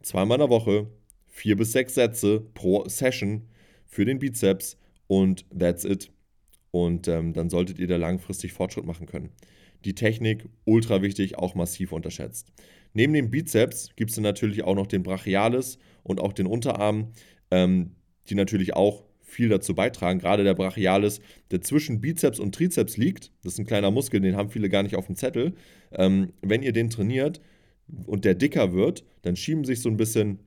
zweimal 0.04 0.36
in 0.36 0.42
der 0.42 0.50
Woche, 0.50 0.88
vier 1.28 1.58
bis 1.58 1.72
sechs 1.72 1.96
Sätze 1.96 2.42
pro 2.54 2.88
Session 2.88 3.48
für 3.86 4.06
den 4.06 4.20
Bizeps 4.20 4.78
und 5.08 5.46
that's 5.58 5.84
it. 5.84 6.12
Und 6.72 7.08
ähm, 7.08 7.34
dann 7.34 7.50
solltet 7.50 7.80
ihr 7.80 7.88
da 7.88 7.98
langfristig 7.98 8.54
Fortschritt 8.54 8.86
machen 8.86 9.08
können. 9.08 9.32
Die 9.84 9.96
Technik, 9.96 10.48
ultra 10.64 11.02
wichtig, 11.02 11.38
auch 11.38 11.56
massiv 11.56 11.92
unterschätzt. 11.92 12.48
Neben 12.94 13.14
dem 13.14 13.32
Bizeps 13.32 13.90
gibt 13.96 14.12
es 14.12 14.18
natürlich 14.18 14.64
auch 14.64 14.76
noch 14.76 14.88
den 14.88 15.04
Brachialis 15.04 15.80
und 16.04 16.20
auch 16.20 16.34
den 16.34 16.46
Unterarm. 16.46 17.12
Ähm, 17.50 17.96
die 18.30 18.36
natürlich 18.36 18.76
auch 18.76 19.04
viel 19.22 19.50
dazu 19.50 19.74
beitragen. 19.74 20.20
Gerade 20.20 20.44
der 20.44 20.54
Brachialis, 20.54 21.22
der 21.52 21.62
zwischen 21.62 22.02
Bizeps 22.02 22.40
und 22.40 22.54
Trizeps 22.54 22.98
liegt, 22.98 23.32
das 23.44 23.54
ist 23.54 23.60
ein 23.60 23.66
kleiner 23.66 23.92
Muskel, 23.92 24.20
den 24.20 24.36
haben 24.36 24.50
viele 24.50 24.70
gar 24.70 24.84
nicht 24.84 24.96
auf 24.96 25.08
dem 25.08 25.16
Zettel. 25.16 25.54
Ähm, 25.94 26.34
wenn 26.42 26.64
ihr 26.64 26.74
den 26.74 26.90
trainiert 26.90 27.42
und 28.06 28.26
der 28.26 28.36
dicker 28.36 28.74
wird, 28.74 29.06
dann 29.22 29.36
schieben 29.36 29.64
sich 29.64 29.82
so 29.82 29.90
ein 29.90 29.98
bisschen 29.98 30.40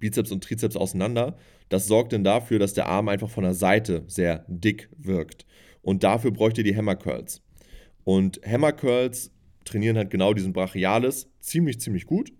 Bizeps 0.00 0.30
und 0.32 0.44
Trizeps 0.44 0.76
auseinander. 0.76 1.36
Das 1.68 1.86
sorgt 1.86 2.12
dann 2.12 2.24
dafür, 2.24 2.58
dass 2.58 2.74
der 2.74 2.86
Arm 2.86 3.08
einfach 3.08 3.30
von 3.30 3.44
der 3.44 3.54
Seite 3.54 4.04
sehr 4.06 4.44
dick 4.48 4.90
wirkt. 4.98 5.46
Und 5.82 6.04
dafür 6.04 6.30
bräucht 6.30 6.58
ihr 6.58 6.64
die 6.64 6.76
Hammer 6.76 6.96
Curls. 6.96 7.42
Und 8.04 8.40
Hammer 8.46 8.72
Curls 8.72 9.30
trainieren 9.64 9.96
halt 9.96 10.10
genau 10.10 10.34
diesen 10.34 10.52
Brachialis 10.52 11.30
ziemlich, 11.40 11.80
ziemlich 11.80 12.06
gut. 12.06 12.32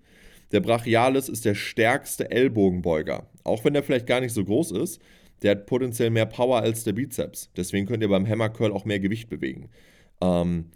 Der 0.52 0.60
Brachialis 0.60 1.28
ist 1.28 1.44
der 1.44 1.54
stärkste 1.54 2.30
Ellbogenbeuger. 2.30 3.30
Auch 3.44 3.64
wenn 3.64 3.75
der 3.75 3.82
vielleicht 3.82 4.06
gar 4.06 4.20
nicht 4.20 4.32
so 4.32 4.44
groß 4.44 4.73
ist, 4.73 5.00
der 5.43 5.52
hat 5.52 5.67
potenziell 5.67 6.11
mehr 6.11 6.26
Power 6.26 6.61
als 6.61 6.85
der 6.85 6.94
Bizeps. 6.94 7.50
Deswegen 7.56 7.87
könnt 7.87 8.02
ihr 8.02 8.08
beim 8.08 8.26
Hammer 8.26 8.49
Curl 8.49 8.73
auch 8.73 8.85
mehr 8.85 9.00
Gewicht 9.00 9.29
bewegen. 9.29 9.69
Ähm, 10.20 10.70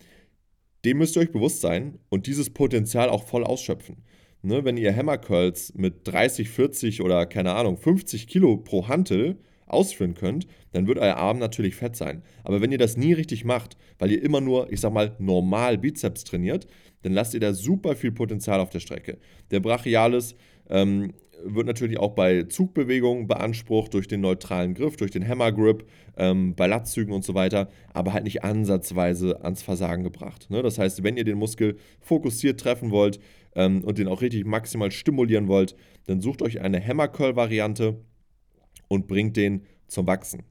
dem 0.85 0.99
müsst 0.99 1.17
ihr 1.17 1.23
euch 1.23 1.33
bewusst 1.33 1.61
sein 1.61 1.99
und 2.09 2.27
dieses 2.27 2.51
Potenzial 2.51 3.09
auch 3.09 3.25
voll 3.25 3.45
ausschöpfen. 3.45 3.97
Ne, 4.43 4.65
wenn 4.65 4.77
ihr 4.77 4.95
Hammer 4.95 5.19
Curls 5.19 5.75
mit 5.75 6.07
30, 6.07 6.49
40 6.49 7.03
oder 7.03 7.27
keine 7.27 7.55
Ahnung 7.55 7.77
50 7.77 8.29
Kilo 8.29 8.57
pro 8.59 8.87
Hantel 8.87 9.39
ausführen 9.67 10.15
könnt, 10.15 10.47
dann 10.73 10.87
wird 10.87 10.99
euer 10.99 11.17
Arm 11.17 11.39
natürlich 11.39 11.75
fett 11.75 11.97
sein. 11.97 12.23
Aber 12.45 12.61
wenn 12.61 12.71
ihr 12.71 12.79
das 12.79 12.97
nie 12.97 13.13
richtig 13.13 13.45
macht, 13.45 13.77
weil 13.99 14.13
ihr 14.13 14.23
immer 14.23 14.41
nur, 14.41 14.73
ich 14.73 14.81
sag 14.81 14.93
mal, 14.93 15.17
normal 15.19 15.77
Bizeps 15.79 16.25
trainiert, 16.25 16.67
dann 17.03 17.13
lasst 17.13 17.35
ihr 17.35 17.41
da 17.41 17.53
super 17.53 17.97
viel 17.97 18.13
Potenzial 18.13 18.61
auf 18.61 18.71
der 18.71 18.81
Strecke. 18.81 19.19
Der 19.51 19.61
Brachialis 19.61 20.37
ähm, 20.69 21.13
wird 21.45 21.67
natürlich 21.67 21.99
auch 21.99 22.15
bei 22.15 22.45
Zugbewegungen 22.45 23.27
beansprucht 23.27 23.95
durch 23.95 24.09
den 24.09 24.21
neutralen 24.21 24.75
Griff, 24.75 24.97
durch 24.97 25.11
den 25.11 25.27
Hammer 25.27 25.53
Grip, 25.53 25.87
ähm, 26.17 26.55
bei 26.55 26.67
Latzügen 26.67 27.13
und 27.13 27.25
so 27.25 27.35
weiter, 27.35 27.69
aber 27.93 28.13
halt 28.13 28.25
nicht 28.25 28.43
ansatzweise 28.43 29.45
ans 29.45 29.63
Versagen 29.63 30.03
gebracht. 30.03 30.51
Ne? 30.51 30.63
Das 30.63 30.79
heißt, 30.79 31.03
wenn 31.05 31.17
ihr 31.17 31.25
den 31.25 31.39
Muskel 31.39 31.77
fokussiert 32.01 32.61
treffen 32.61 32.91
wollt 32.91 33.21
ähm, 33.55 33.85
und 33.85 33.99
den 33.99 34.09
auch 34.09 34.21
richtig 34.21 34.45
maximal 34.45 34.91
stimulieren 34.91 35.49
wollt, 35.49 35.77
dann 36.07 36.21
sucht 36.21 36.43
euch 36.43 36.61
eine 36.61 36.85
Hammer 36.85 37.09
Curl 37.09 37.37
Variante 37.37 38.01
und 38.89 39.07
bringt 39.07 39.37
den 39.37 39.63
zum 39.87 40.07
Wachsen. 40.07 40.43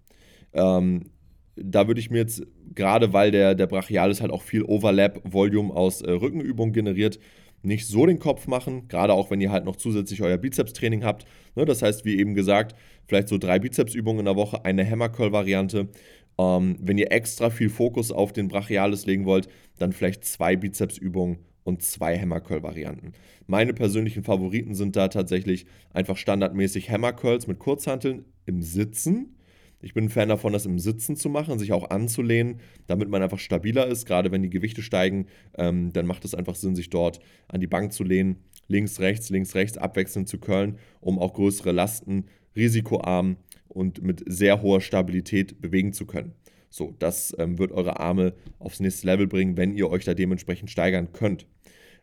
Ähm, 0.54 1.12
da 1.56 1.88
würde 1.88 2.00
ich 2.00 2.12
mir 2.12 2.20
jetzt, 2.20 2.44
gerade 2.76 3.14
weil 3.14 3.32
der, 3.32 3.56
der 3.56 3.68
Brachialis 3.68 4.22
halt 4.22 4.32
auch 4.32 4.44
viel 4.44 4.64
Overlap-Volume 4.64 5.74
aus 5.74 6.02
äh, 6.02 6.12
Rückenübungen 6.12 6.74
generiert, 6.74 7.20
nicht 7.62 7.88
so 7.88 8.06
den 8.06 8.20
Kopf 8.20 8.48
machen, 8.48 8.88
gerade 8.88 9.14
auch 9.14 9.32
wenn 9.32 9.42
ihr 9.42 9.52
halt 9.52 9.66
noch 9.66 9.76
zusätzlich 9.76 10.22
euer 10.22 10.38
Bizeps-Training 10.38 11.04
habt. 11.04 11.26
Ne, 11.56 11.66
das 11.66 11.82
heißt, 11.82 12.06
wie 12.06 12.18
eben 12.18 12.34
gesagt, 12.34 12.76
vielleicht 13.06 13.28
so 13.28 13.38
drei 13.38 13.60
Bizepsübungen 13.60 14.20
in 14.20 14.26
der 14.26 14.36
Woche, 14.36 14.64
eine 14.64 14.90
Hammer-Curl-Variante. 14.90 15.90
Ähm, 16.38 16.78
wenn 16.80 16.98
ihr 16.98 17.12
extra 17.12 17.50
viel 17.50 17.70
Fokus 17.70 18.12
auf 18.12 18.32
den 18.32 18.48
Brachialis 18.48 19.06
legen 19.06 19.26
wollt, 19.26 19.48
dann 19.80 19.92
vielleicht 19.92 20.24
zwei 20.24 20.56
Bizepsübungen 20.56 21.40
und 21.68 21.82
zwei 21.82 22.18
Hammer 22.18 22.40
Curl 22.40 22.64
Varianten. 22.64 23.12
Meine 23.46 23.74
persönlichen 23.74 24.24
Favoriten 24.24 24.74
sind 24.74 24.96
da 24.96 25.10
tatsächlich 25.10 25.66
einfach 25.94 26.16
standardmäßig 26.16 26.90
Hammer 26.90 27.12
Curls 27.12 27.48
mit 27.48 27.60
Kurzhanteln 27.60 28.24
im 28.46 28.62
Sitzen 28.62 29.37
ich 29.82 29.94
bin 29.94 30.06
ein 30.06 30.10
Fan 30.10 30.30
davon, 30.30 30.54
das 30.54 30.66
im 30.66 30.80
Sitzen 30.80 31.16
zu 31.16 31.30
machen, 31.30 31.60
sich 31.60 31.72
auch 31.72 31.90
anzulehnen, 31.90 32.60
damit 32.88 33.10
man 33.10 33.22
einfach 33.22 33.40
stabiler 33.40 33.88
ist. 33.88 34.06
Gerade 34.06 34.32
wenn 34.32 34.42
die 34.42 34.50
Gewichte 34.50 34.82
steigen, 34.82 35.28
ähm, 35.56 35.94
dann 35.94 36.08
macht 36.08 36.26
es 36.26 36.34
einfach 36.34 36.56
Sinn, 36.56 36.76
sich 36.76 36.90
dort 36.90 37.20
an 37.48 37.62
die 37.62 37.68
Bank 37.68 37.94
zu 37.94 38.04
lehnen, 38.04 38.38
links, 38.68 39.00
rechts, 39.00 39.30
links, 39.30 39.56
rechts 39.56 39.78
abwechselnd 39.78 40.28
zu 40.28 40.40
curlen, 40.40 40.78
um 41.00 41.20
auch 41.20 41.34
größere 41.34 41.72
Lasten 41.72 42.26
risikoarm 42.56 43.38
und 43.68 44.02
mit 44.02 44.24
sehr 44.26 44.62
hoher 44.62 44.82
Stabilität 44.82 45.62
bewegen 45.62 45.94
zu 45.94 46.06
können. 46.06 46.34
So, 46.70 46.94
das 47.00 47.36
ähm, 47.38 47.60
wird 47.60 47.72
eure 47.72 48.00
Arme 48.00 48.34
aufs 48.60 48.80
nächste 48.80 49.08
Level 49.08 49.28
bringen, 49.28 49.58
wenn 49.58 49.74
ihr 49.74 49.90
euch 49.90 50.06
da 50.06 50.14
dementsprechend 50.14 50.70
steigern 50.70 51.14
könnt. 51.14 51.46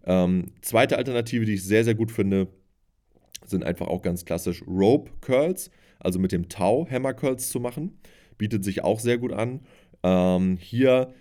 Ähm, 0.07 0.53
zweite 0.63 0.97
Alternative, 0.97 1.45
die 1.45 1.55
ich 1.55 1.65
sehr, 1.65 1.85
sehr 1.85 1.95
gut 1.95 2.13
finde, 2.13 2.49
sind 3.47 3.65
einfach 3.65 3.89
auch 3.89 4.03
ganz 4.03 4.25
klassisch 4.25 4.63
Rope 4.67 5.11
Curls 5.21 5.71
also 6.05 6.19
mit 6.19 6.31
dem 6.31 6.49
Tau 6.49 6.87
Hammer 6.89 7.15
Curls 7.15 7.49
zu 7.49 7.59
machen. 7.59 7.99
Bietet 8.39 8.63
sich 8.63 8.85
auch 8.85 9.01
sehr 9.01 9.19
gut 9.19 9.33
an. 9.33 9.61
Ähm, 10.05 10.59
hier 10.61 11.13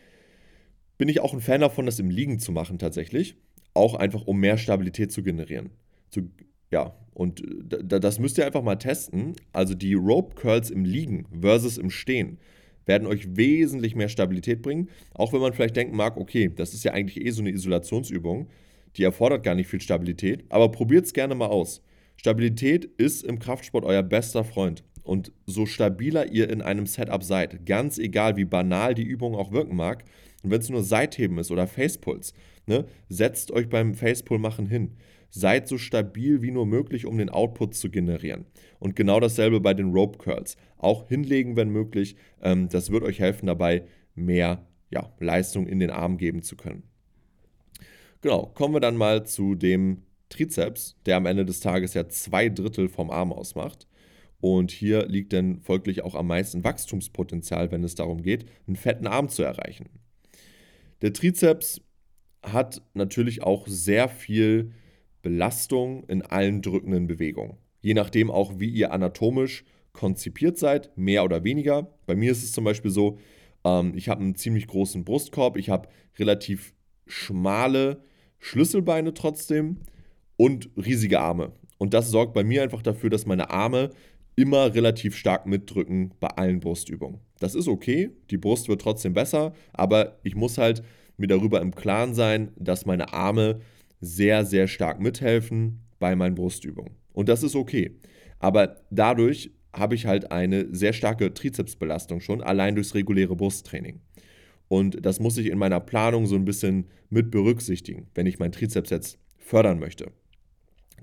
bin 0.98 1.10
ich 1.10 1.22
auch 1.22 1.34
ein 1.34 1.42
Fan 1.42 1.62
davon, 1.62 1.86
das 1.88 2.00
im 2.00 2.10
Liegen 2.10 2.38
zu 2.38 2.52
machen 2.52 2.78
tatsächlich. 2.78 3.36
Auch 3.74 3.96
einfach, 3.96 4.28
um 4.28 4.40
mehr 4.40 4.58
Stabilität 4.58 5.12
zu 5.12 5.24
generieren. 5.24 5.72
Zu, 6.12 6.30
ja, 6.70 6.96
und 7.14 7.44
das 7.66 8.20
müsst 8.20 8.38
ihr 8.38 8.46
einfach 8.46 8.62
mal 8.62 8.76
testen. 8.76 9.36
Also 9.54 9.74
die 9.74 9.94
Rope 9.94 10.36
Curls 10.36 10.70
im 10.70 10.86
Liegen 10.86 11.26
versus 11.42 11.78
im 11.78 11.90
Stehen 11.90 12.38
werden 12.86 13.08
euch 13.08 13.38
wesentlich 13.38 13.96
mehr 13.96 14.10
Stabilität 14.10 14.62
bringen. 14.62 14.90
Auch 15.14 15.32
wenn 15.32 15.40
man 15.40 15.54
vielleicht 15.54 15.78
denken 15.78 15.96
mag, 15.96 16.18
okay, 16.18 16.52
das 16.54 16.74
ist 16.74 16.84
ja 16.84 16.92
eigentlich 16.92 17.26
eh 17.26 17.30
so 17.30 17.42
eine 17.42 17.52
Isolationsübung. 17.52 18.50
Die 18.98 19.04
erfordert 19.04 19.44
gar 19.44 19.56
nicht 19.56 19.68
viel 19.68 19.82
Stabilität. 19.82 20.44
Aber 20.50 20.70
probiert 20.70 21.06
es 21.06 21.14
gerne 21.14 21.36
mal 21.36 21.48
aus. 21.48 21.82
Stabilität 22.24 22.86
ist 22.86 23.26
im 23.26 23.38
Kraftsport 23.38 23.84
euer 23.84 24.02
bester 24.02 24.46
Freund. 24.46 24.86
Und 25.04 25.34
so 25.46 25.66
stabiler 25.66 26.32
ihr 26.32 26.50
in 26.50 26.62
einem 26.62 26.86
Setup 26.86 27.22
seid, 27.22 27.66
ganz 27.66 27.98
egal 27.98 28.38
wie 28.38 28.46
banal 28.46 28.94
die 28.94 29.04
Übung 29.04 29.36
auch 29.36 29.52
wirken 29.52 29.76
mag, 29.76 30.06
und 30.42 30.50
wenn 30.50 30.62
es 30.62 30.70
nur 30.70 30.84
Seitheben 30.84 31.38
ist 31.38 31.52
oder 31.52 31.68
Facepulls, 31.68 32.34
ne, 32.66 32.86
setzt 33.10 33.52
euch 33.52 33.68
beim 33.68 33.94
Facepull 33.94 34.40
machen 34.40 34.68
hin. 34.68 34.96
Seid 35.32 35.68
so 35.68 35.78
stabil 35.78 36.42
wie 36.42 36.52
nur 36.52 36.66
möglich, 36.66 37.06
um 37.06 37.18
den 37.18 37.30
Output 37.30 37.76
zu 37.76 37.90
generieren. 37.90 38.46
Und 38.80 38.96
genau 38.96 39.20
dasselbe 39.20 39.60
bei 39.60 39.74
den 39.74 39.92
Rope 39.92 40.18
Curls. 40.18 40.56
Auch 40.78 41.10
hinlegen, 41.10 41.58
wenn 41.58 41.72
möglich. 41.72 42.16
Ähm, 42.42 42.70
das 42.70 42.90
wird 42.90 43.04
euch 43.04 43.20
helfen, 43.20 43.48
dabei 43.48 43.84
mehr 44.16 44.66
ja, 44.90 45.12
Leistung 45.20 45.68
in 45.68 45.80
den 45.80 45.90
Arm 45.90 46.18
geben 46.18 46.42
zu 46.42 46.56
können. 46.56 46.84
Genau, 48.22 48.46
kommen 48.54 48.76
wir 48.76 48.80
dann 48.80 48.96
mal 48.96 49.26
zu 49.26 49.56
dem 49.56 50.04
Trizeps, 50.30 50.96
der 51.06 51.18
am 51.18 51.26
Ende 51.26 51.46
des 51.46 51.60
Tages 51.60 51.94
ja 51.94 52.08
zwei 52.10 52.50
Drittel 52.50 52.90
vom 52.90 53.12
Arm 53.12 53.32
ausmacht. 53.32 53.88
Und 54.40 54.72
hier 54.72 55.06
liegt 55.06 55.32
dann 55.32 55.62
folglich 55.62 56.04
auch 56.04 56.16
am 56.16 56.28
meisten 56.28 56.64
Wachstumspotenzial, 56.64 57.72
wenn 57.72 57.84
es 57.84 57.96
darum 57.96 58.22
geht, 58.22 58.46
einen 58.68 58.76
fetten 58.76 59.08
Arm 59.08 59.30
zu 59.30 59.44
erreichen. 59.44 59.90
Der 61.02 61.14
Trizeps 61.14 61.82
hat 62.42 62.82
natürlich 62.94 63.42
auch 63.44 63.68
sehr 63.68 64.10
viel 64.10 64.74
Belastung 65.22 66.04
in 66.10 66.22
allen 66.22 66.62
drückenden 66.62 67.08
Bewegungen. 67.08 67.58
Je 67.82 67.94
nachdem 67.94 68.30
auch, 68.30 68.60
wie 68.60 68.70
ihr 68.70 68.92
anatomisch 68.92 69.64
konzipiert 69.94 70.58
seid, 70.58 70.92
mehr 70.98 71.24
oder 71.24 71.44
weniger. 71.44 71.88
Bei 72.06 72.16
mir 72.16 72.32
ist 72.32 72.44
es 72.44 72.52
zum 72.52 72.64
Beispiel 72.66 72.92
so, 72.92 73.20
ähm, 73.64 73.94
ich 73.96 74.10
habe 74.10 74.22
einen 74.22 74.36
ziemlich 74.36 74.68
großen 74.68 75.06
Brustkorb, 75.06 75.56
ich 75.56 75.70
habe 75.70 75.88
relativ 76.18 76.74
schmale 77.08 78.04
Schlüsselbeine 78.40 79.14
trotzdem 79.14 79.78
und 80.38 80.70
riesige 80.78 81.20
Arme. 81.20 81.52
Und 81.78 81.94
das 81.94 82.10
sorgt 82.10 82.34
bei 82.34 82.44
mir 82.44 82.64
einfach 82.64 82.82
dafür, 82.82 83.10
dass 83.10 83.26
meine 83.26 83.50
Arme 83.50 83.92
immer 84.36 84.74
relativ 84.74 85.16
stark 85.16 85.46
mitdrücken 85.46 86.14
bei 86.20 86.30
allen 86.30 86.60
Brustübungen. 86.60 87.20
Das 87.40 87.56
ist 87.56 87.68
okay, 87.68 88.10
die 88.30 88.38
Brust 88.38 88.68
wird 88.68 88.82
trotzdem 88.82 89.14
besser, 89.14 89.54
aber 89.74 90.20
ich 90.24 90.36
muss 90.36 90.58
halt 90.58 90.84
mir 91.18 91.28
darüber 91.28 91.62
im 91.62 91.76
Klaren 91.76 92.14
sein, 92.14 92.52
dass 92.56 92.86
meine 92.86 93.14
Arme 93.14 93.60
sehr, 94.02 94.46
sehr 94.46 94.68
stark 94.68 95.00
mithelfen 95.00 95.82
bei 96.00 96.16
meinen 96.16 96.36
Brustübungen. 96.36 96.94
Und 97.14 97.30
das 97.30 97.44
ist 97.44 97.56
okay. 97.56 97.98
Aber 98.40 98.82
dadurch 98.90 99.52
habe 99.72 99.96
ich 99.96 100.06
halt 100.06 100.32
eine 100.32 100.74
sehr 100.74 100.94
starke 100.94 101.34
Trizepsbelastung 101.34 102.20
schon, 102.20 102.42
allein 102.42 102.76
durchs 102.76 102.96
reguläre 102.96 103.36
Brusttraining. 103.36 104.02
Und 104.68 105.06
das 105.06 105.20
muss 105.20 105.38
ich 105.38 105.48
in 105.48 105.58
meiner 105.58 105.80
Planung 105.80 106.26
so 106.26 106.36
ein 106.36 106.46
bisschen 106.46 106.88
mit 107.10 107.32
berücksichtigen, 107.32 108.08
wenn 108.16 108.26
ich 108.26 108.40
meinen 108.40 108.52
Trizeps 108.52 108.90
jetzt 108.90 109.20
fördern 109.38 109.80
möchte. 109.80 110.12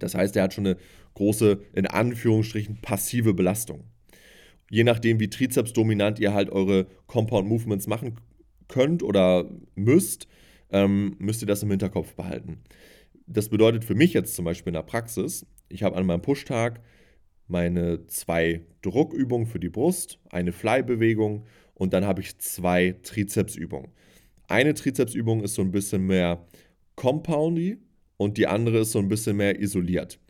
Das 0.03 0.15
heißt, 0.15 0.37
er 0.37 0.45
hat 0.45 0.55
schon 0.55 0.67
eine 0.67 0.77
große, 1.15 1.61
in 1.73 1.87
Anführungsstrichen, 1.87 2.81
passive 2.81 3.35
Belastung. 3.35 3.85
Je 4.71 4.85
nachdem, 4.85 5.19
wie 5.21 5.31
trizepsdominant 5.31 6.19
ihr 6.19 6.33
halt 6.33 6.51
eure 6.51 6.87
Compound 7.07 7.49
Movements 7.49 7.87
machen 7.87 8.17
könnt 8.69 9.03
oder 9.03 9.51
müsst, 9.75 10.29
ähm, 10.71 11.17
müsst 11.19 11.43
ihr 11.43 11.47
das 11.47 11.63
im 11.63 11.71
Hinterkopf 11.71 12.15
behalten. 12.15 12.59
Das 13.27 13.49
bedeutet 13.49 13.85
für 13.85 13.95
mich 13.95 14.13
jetzt 14.13 14.35
zum 14.35 14.45
Beispiel 14.45 14.71
in 14.71 14.75
der 14.75 14.83
Praxis, 14.83 15.47
ich 15.69 15.83
habe 15.83 15.97
an 15.97 16.07
meinem 16.07 16.23
Pushtag 16.23 16.81
meine 17.47 18.07
zwei 18.07 18.63
Druckübungen 18.83 19.47
für 19.47 19.59
die 19.59 19.69
Brust, 19.69 20.19
eine 20.31 20.53
Fly-Bewegung 20.53 21.45
und 21.75 21.93
dann 21.93 22.07
habe 22.07 22.21
ich 22.21 22.39
zwei 22.39 22.97
Trizepsübungen. 23.03 23.91
Eine 24.47 24.75
Trizepsübung 24.75 25.43
ist 25.43 25.55
so 25.55 25.63
ein 25.63 25.71
bisschen 25.71 26.07
mehr 26.07 26.47
compoundy 26.97 27.79
und 28.21 28.37
die 28.37 28.47
andere 28.47 28.81
ist 28.81 28.93
so 28.93 28.99
ein 28.99 29.09
bisschen 29.09 29.39
mehr 29.39 29.59
isoliert. 29.59 30.21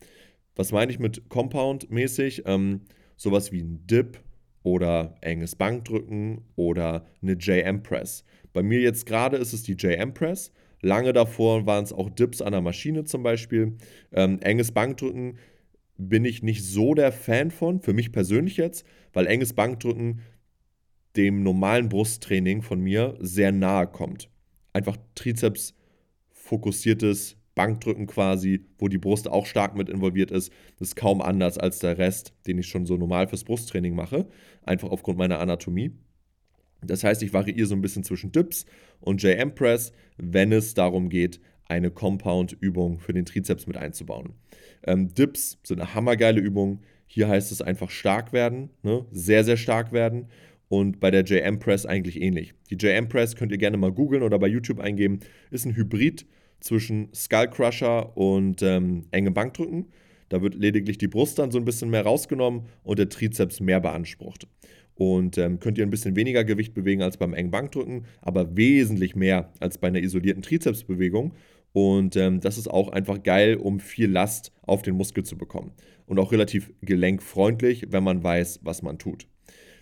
Was 0.55 0.71
meine 0.71 0.93
ich 0.93 1.01
mit 1.01 1.29
Compound-mäßig? 1.29 2.45
Ähm, 2.47 2.83
sowas 3.17 3.51
wie 3.51 3.63
ein 3.63 3.85
Dip 3.89 4.21
oder 4.63 5.17
enges 5.23 5.57
Bankdrücken 5.57 6.45
oder 6.55 7.05
eine 7.21 7.33
JM 7.33 7.83
Press. 7.83 8.23
Bei 8.53 8.63
mir 8.63 8.79
jetzt 8.79 9.07
gerade 9.07 9.39
ist 9.39 9.53
es 9.53 9.65
die 9.65 9.73
JM 9.73 10.15
Press. 10.15 10.53
Lange 10.83 11.13
davor 11.13 11.67
waren 11.67 11.83
es 11.83 11.93
auch 11.93 12.11
Dips 12.11 12.41
an 12.41 12.53
der 12.53 12.61
Maschine 12.61 13.03
zum 13.03 13.25
Beispiel. 13.25 13.77
Ähm, 14.13 14.39
enges 14.41 14.71
Bankdrücken 14.71 15.39
bin 15.99 16.25
ich 16.25 16.45
nicht 16.45 16.63
so 16.65 16.95
der 16.95 17.11
Fan 17.11 17.51
von, 17.51 17.81
für 17.81 17.93
mich 17.93 18.13
persönlich 18.13 18.57
jetzt, 18.57 18.87
weil 19.13 19.27
enges 19.27 19.53
Bankdrücken 19.53 20.21
dem 21.17 21.43
normalen 21.43 21.89
Brusttraining 21.89 22.63
von 22.63 22.81
mir 22.81 23.17
sehr 23.19 23.51
nahe 23.51 23.89
kommt. 23.89 24.31
Einfach 24.73 24.97
Trizeps 25.17 25.75
fokussiertes 26.31 27.40
Bankdrücken 27.55 28.07
quasi, 28.07 28.65
wo 28.79 28.89
die 28.89 28.99
Brust 28.99 29.29
auch 29.29 29.47
stark 29.47 29.77
mit 29.77 29.89
involviert 29.89 30.31
ist. 30.31 30.53
Ist 30.79 30.97
kaum 30.97 31.21
anders 31.21 31.59
als 31.59 31.79
der 31.79 31.99
Rest, 31.99 32.35
den 32.47 32.59
ich 32.59 32.69
schon 32.69 32.87
so 32.87 32.97
normal 32.97 33.29
fürs 33.29 33.45
Brusttraining 33.45 33.95
mache, 33.95 34.29
einfach 34.63 34.91
aufgrund 34.91 35.19
meiner 35.19 35.41
Anatomie. 35.41 35.93
Das 36.83 37.05
heißt, 37.05 37.23
ich 37.23 37.33
variiere 37.33 37.67
so 37.67 37.75
ein 37.75 37.83
bisschen 37.83 38.05
zwischen 38.05 38.33
Dips 38.33 38.65
und 39.01 39.23
JM 39.23 39.55
Press, 39.55 39.93
wenn 40.17 40.53
es 40.53 40.75
darum 40.75 41.09
geht, 41.09 41.41
eine 41.67 41.91
Compound-Übung 41.91 42.99
für 42.99 43.13
den 43.13 43.25
Trizeps 43.25 43.67
mit 43.67 43.77
einzubauen. 43.77 44.35
Ähm, 44.85 45.15
Dips 45.15 45.59
sind 45.63 45.81
eine 45.81 45.95
hammergeile 45.95 46.41
Übung. 46.41 46.81
Hier 47.07 47.29
heißt 47.29 47.53
es 47.53 47.63
einfach 47.63 47.91
stark 47.91 48.33
werden, 48.33 48.71
ne? 48.83 49.05
sehr, 49.13 49.45
sehr 49.45 49.57
stark 49.57 49.93
werden. 49.93 50.29
Und 50.69 51.01
bei 51.01 51.11
der 51.11 51.25
JM 51.25 51.59
Press 51.59 51.85
eigentlich 51.85 52.21
ähnlich. 52.21 52.55
Die 52.71 52.77
JM 52.77 53.09
Press 53.09 53.35
könnt 53.35 53.51
ihr 53.53 53.59
gerne 53.59 53.77
mal 53.77 53.93
googeln 53.93 54.23
oder 54.23 54.39
bei 54.39 54.47
YouTube 54.47 54.79
eingeben. 54.79 55.21
Ist 55.51 55.65
ein 55.65 55.75
Hybrid 55.75 56.27
zwischen 56.61 57.09
Skull 57.15 57.49
Crusher 57.49 58.17
und 58.17 58.63
ähm, 58.63 59.07
engem 59.11 59.35
Bankdrücken. 59.35 59.87
Da 60.29 60.43
wird 60.43 60.55
lediglich 60.55 60.99
die 60.99 61.09
Brust 61.09 61.39
dann 61.39 61.51
so 61.51 61.59
ein 61.59 61.65
bisschen 61.65 61.91
mehr 61.91 62.05
rausgenommen 62.05 62.67
und 62.85 62.99
der 62.99 63.09
Trizeps 63.09 63.61
mehr 63.61 63.81
beansprucht. 63.81 64.47
Und 64.95 65.39
ähm, 65.39 65.61
könnt 65.61 65.79
ihr 65.79 65.85
ein 65.85 65.91
bisschen 65.91 66.15
weniger 66.15 66.45
Gewicht 66.45 66.75
bewegen 66.75 67.03
als 67.03 67.17
beim 67.17 67.35
engen 67.35 67.51
Bankdrücken, 67.51 68.05
aber 68.21 68.57
wesentlich 68.57 69.17
mehr 69.17 69.53
als 69.59 69.79
bei 69.79 69.89
einer 69.89 70.01
isolierten 70.01 70.43
Trizepsbewegung. 70.43 71.33
Und 71.73 72.17
ähm, 72.17 72.41
das 72.41 72.59
ist 72.59 72.69
auch 72.69 72.89
einfach 72.89 73.23
geil, 73.23 73.57
um 73.57 73.81
viel 73.81 74.11
Last 74.11 74.53
auf 74.63 74.83
den 74.83 74.97
Muskel 74.97 75.25
zu 75.25 75.39
bekommen. 75.39 75.73
Und 76.07 76.19
auch 76.19 76.33
relativ 76.33 76.73
gelenkfreundlich, 76.83 77.87
wenn 77.91 78.05
man 78.05 78.23
weiß, 78.23 78.61
was 78.63 78.83
man 78.83 78.99
tut. 78.99 79.27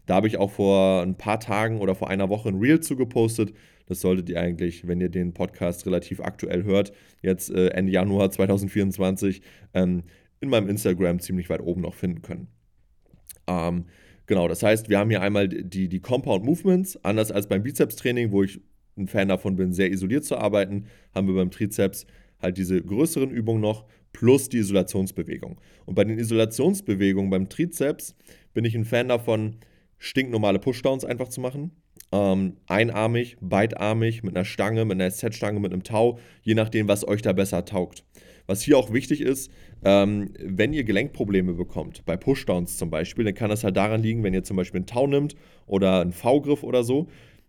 Da 0.07 0.15
habe 0.15 0.27
ich 0.27 0.39
auch 0.39 0.51
vor 0.51 1.03
ein 1.03 1.17
paar 1.17 1.41
Tagen 1.41 1.81
oder 1.81 1.95
vor 1.95 2.09
einer 2.09 2.31
Woche 2.31 2.49
ein 2.49 2.59
Reel 2.59 2.81
zu 2.81 2.97
gepostet. 2.97 3.53
Das 3.89 4.01
solltet 4.01 4.29
ihr 4.29 4.41
eigentlich, 4.41 4.87
wenn 4.87 5.01
ihr 5.01 5.09
den 5.09 5.33
Podcast 5.33 5.87
relativ 5.87 6.21
aktuell 6.21 6.65
hört, 6.65 6.93
jetzt 7.23 7.51
äh, 7.51 7.69
Ende 7.69 7.93
Januar 7.93 8.31
2024, 8.31 9.41
ähm, 9.75 10.03
in 10.41 10.51
meinem 10.51 10.69
Instagram 10.69 11.19
ziemlich 11.19 11.49
weit 11.51 11.61
oben 11.61 11.81
noch 11.81 11.95
finden 11.95 12.23
können. 12.23 12.49
Ähm, 13.47 13.87
genau, 14.27 14.47
das 14.47 14.63
heißt, 14.63 14.89
wir 14.89 14.99
haben 14.99 15.11
hier 15.11 15.23
einmal 15.23 15.49
die, 15.49 15.89
die 15.89 16.01
Compound 16.01 16.45
Movements, 16.45 17.03
anders 17.03 17.33
als 17.33 17.49
beim 17.49 17.63
Bizeps-Training, 17.63 18.31
wo 18.31 18.43
ich 18.43 18.61
ein 18.97 19.09
Fan 19.09 19.29
davon 19.29 19.57
bin, 19.57 19.73
sehr 19.73 19.91
isoliert 19.91 20.25
zu 20.25 20.37
arbeiten, 20.37 20.87
haben 21.15 21.27
wir 21.27 21.35
beim 21.35 21.51
Trizeps 21.51 22.07
halt 22.41 22.59
diese 22.59 22.81
größeren 22.81 23.31
Übungen 23.31 23.61
noch 23.61 23.87
plus 24.13 24.49
die 24.49 24.59
Isolationsbewegung. 24.59 25.61
Und 25.87 25.95
bei 25.95 26.05
den 26.05 26.19
Isolationsbewegungen 26.19 27.31
beim 27.31 27.49
Trizeps 27.49 28.15
bin 28.55 28.65
ich 28.65 28.75
ein 28.75 28.85
Fan 28.85 29.09
davon, 29.09 29.57
stinknormale 29.99 30.59
Pushdowns 30.59 31.05
einfach 31.05 31.29
zu 31.29 31.41
machen. 31.41 31.73
Ähm, 32.11 32.57
einarmig, 32.67 33.37
beidarmig, 33.41 34.23
mit 34.23 34.35
einer 34.35 34.47
Stange, 34.47 34.85
mit 34.85 34.95
einer 35.01 35.11
Set-Stange, 35.11 35.61
mit 35.61 35.73
einem 35.73 35.83
Tau, 35.83 36.19
je 36.43 36.55
nachdem, 36.55 36.89
was 36.89 37.07
euch 37.07 37.21
da 37.21 37.33
besser 37.33 37.65
taugt. 37.65 38.05
Was 38.47 38.63
hier 38.63 38.79
auch 38.79 38.93
wichtig 38.95 39.21
ist, 39.21 39.51
ähm, 39.85 40.31
wenn 40.41 40.73
ihr 40.73 40.85
Gelenkprobleme 40.85 41.53
bekommt, 41.53 42.07
bei 42.07 42.17
Pushdowns 42.17 42.79
zum 42.79 42.89
Beispiel, 42.89 43.27
dann 43.27 43.35
kann 43.35 43.51
das 43.51 43.63
halt 43.63 43.77
daran 43.77 44.03
liegen, 44.03 44.23
wenn 44.23 44.33
ihr 44.33 44.43
zum 44.43 44.57
Beispiel 44.57 44.79
einen 44.79 44.87
Tau 44.87 45.07
nimmt 45.07 45.35
oder 45.67 46.01
einen 46.01 46.13
V-Griff 46.13 46.63
oder 46.63 46.83
so, 46.83 47.09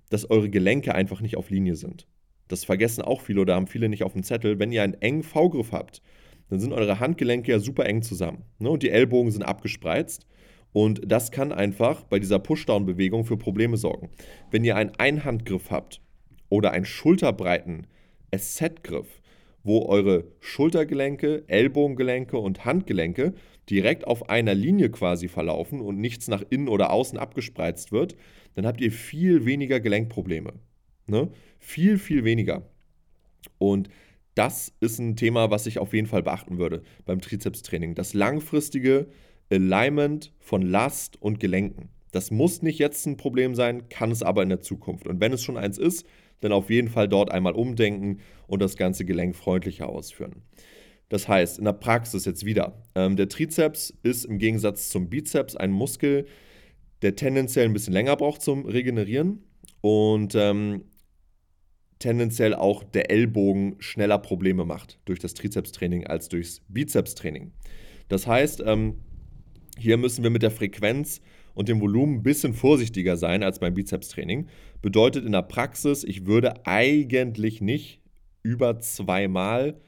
dass 0.09 0.29
eure 0.29 0.49
Gelenke 0.49 0.93
einfach 0.93 1.21
nicht 1.21 1.37
auf 1.37 1.49
Linie 1.49 1.75
sind. 1.75 2.05
Das 2.49 2.65
vergessen 2.65 3.01
auch 3.01 3.21
viele 3.21 3.41
oder 3.41 3.55
haben 3.55 3.67
viele 3.67 3.87
nicht 3.87 4.03
auf 4.03 4.13
dem 4.13 4.23
Zettel. 4.23 4.59
Wenn 4.59 4.73
ihr 4.73 4.83
einen 4.83 4.95
engen 4.95 5.23
V-Griff 5.23 5.71
habt, 5.71 6.01
dann 6.49 6.59
sind 6.59 6.73
eure 6.73 6.99
Handgelenke 6.99 7.51
ja 7.51 7.59
super 7.59 7.85
eng 7.85 8.01
zusammen. 8.01 8.43
Ne? 8.57 8.69
Und 8.69 8.83
die 8.83 8.89
Ellbogen 8.89 9.31
sind 9.31 9.43
abgespreizt. 9.43 10.25
Und 10.71 11.01
das 11.05 11.31
kann 11.31 11.51
einfach 11.51 12.03
bei 12.03 12.19
dieser 12.19 12.39
Pushdown-Bewegung 12.39 13.25
für 13.25 13.37
Probleme 13.37 13.77
sorgen. 13.77 14.09
Wenn 14.51 14.63
ihr 14.63 14.75
einen 14.75 14.91
Einhandgriff 14.97 15.71
habt 15.71 16.01
oder 16.49 16.71
einen 16.71 16.85
schulterbreiten 16.85 17.87
Asset-Griff, 18.31 19.21
wo 19.63 19.85
eure 19.85 20.25
Schultergelenke, 20.39 21.43
Ellbogengelenke 21.47 22.37
und 22.37 22.65
Handgelenke 22.65 23.33
direkt 23.69 24.07
auf 24.07 24.29
einer 24.29 24.55
Linie 24.55 24.89
quasi 24.89 25.27
verlaufen 25.27 25.81
und 25.81 25.99
nichts 25.99 26.27
nach 26.27 26.43
innen 26.49 26.67
oder 26.67 26.91
außen 26.91 27.19
abgespreizt 27.19 27.91
wird, 27.91 28.15
dann 28.55 28.65
habt 28.65 28.81
ihr 28.81 28.91
viel 28.91 29.45
weniger 29.45 29.79
Gelenkprobleme. 29.79 30.53
Ne? 31.07 31.29
Viel, 31.59 31.97
viel 31.97 32.23
weniger. 32.23 32.69
Und 33.57 33.89
das 34.35 34.73
ist 34.79 34.99
ein 34.99 35.15
Thema, 35.15 35.51
was 35.51 35.65
ich 35.65 35.79
auf 35.79 35.93
jeden 35.93 36.07
Fall 36.07 36.23
beachten 36.23 36.57
würde 36.57 36.81
beim 37.05 37.19
Trizepstraining. 37.19 37.95
Das 37.95 38.13
langfristige 38.13 39.07
Alignment 39.51 40.33
von 40.39 40.61
Last 40.61 41.21
und 41.21 41.39
Gelenken. 41.39 41.89
Das 42.11 42.31
muss 42.31 42.61
nicht 42.61 42.79
jetzt 42.79 43.05
ein 43.05 43.17
Problem 43.17 43.55
sein, 43.55 43.89
kann 43.89 44.11
es 44.11 44.23
aber 44.23 44.43
in 44.43 44.49
der 44.49 44.61
Zukunft. 44.61 45.07
Und 45.07 45.19
wenn 45.19 45.33
es 45.33 45.43
schon 45.43 45.57
eins 45.57 45.77
ist, 45.77 46.05
dann 46.41 46.51
auf 46.51 46.69
jeden 46.69 46.87
Fall 46.87 47.07
dort 47.07 47.31
einmal 47.31 47.53
umdenken 47.53 48.19
und 48.47 48.61
das 48.61 48.77
ganze 48.77 49.05
gelenkfreundlicher 49.05 49.89
ausführen. 49.89 50.43
Das 51.09 51.27
heißt, 51.27 51.59
in 51.59 51.65
der 51.65 51.73
Praxis 51.73 52.25
jetzt 52.25 52.45
wieder, 52.45 52.81
ähm, 52.95 53.15
der 53.15 53.29
Trizeps 53.29 53.93
ist 54.03 54.25
im 54.25 54.37
Gegensatz 54.37 54.89
zum 54.89 55.09
Bizeps 55.09 55.55
ein 55.55 55.71
Muskel, 55.71 56.25
der 57.01 57.15
tendenziell 57.15 57.65
ein 57.65 57.73
bisschen 57.73 57.93
länger 57.93 58.15
braucht 58.15 58.41
zum 58.41 58.65
Regenerieren 58.65 59.43
und 59.81 60.35
ähm, 60.35 60.83
tendenziell 61.97 62.53
auch 62.53 62.83
der 62.83 63.11
Ellbogen 63.11 63.75
schneller 63.79 64.19
Probleme 64.19 64.65
macht 64.65 64.99
durch 65.05 65.19
das 65.19 65.33
Trizepstraining 65.33 66.07
als 66.07 66.29
durchs 66.29 66.61
Bizepstraining. 66.67 67.51
Das 68.07 68.27
heißt, 68.27 68.63
ähm, 68.65 68.99
hier 69.77 69.97
müssen 69.97 70.23
wir 70.23 70.29
mit 70.29 70.43
der 70.43 70.51
Frequenz 70.51 71.21
und 71.53 71.69
dem 71.69 71.81
Volumen 71.81 72.17
ein 72.17 72.23
bisschen 72.23 72.53
vorsichtiger 72.53 73.17
sein 73.17 73.43
als 73.43 73.59
beim 73.59 73.73
Bizepstraining. 73.73 74.47
Bedeutet 74.81 75.25
in 75.25 75.33
der 75.33 75.41
Praxis, 75.41 76.03
ich 76.03 76.25
würde 76.25 76.65
eigentlich 76.65 77.61
nicht 77.61 78.01
über 78.43 78.79
zweimal 78.79 79.79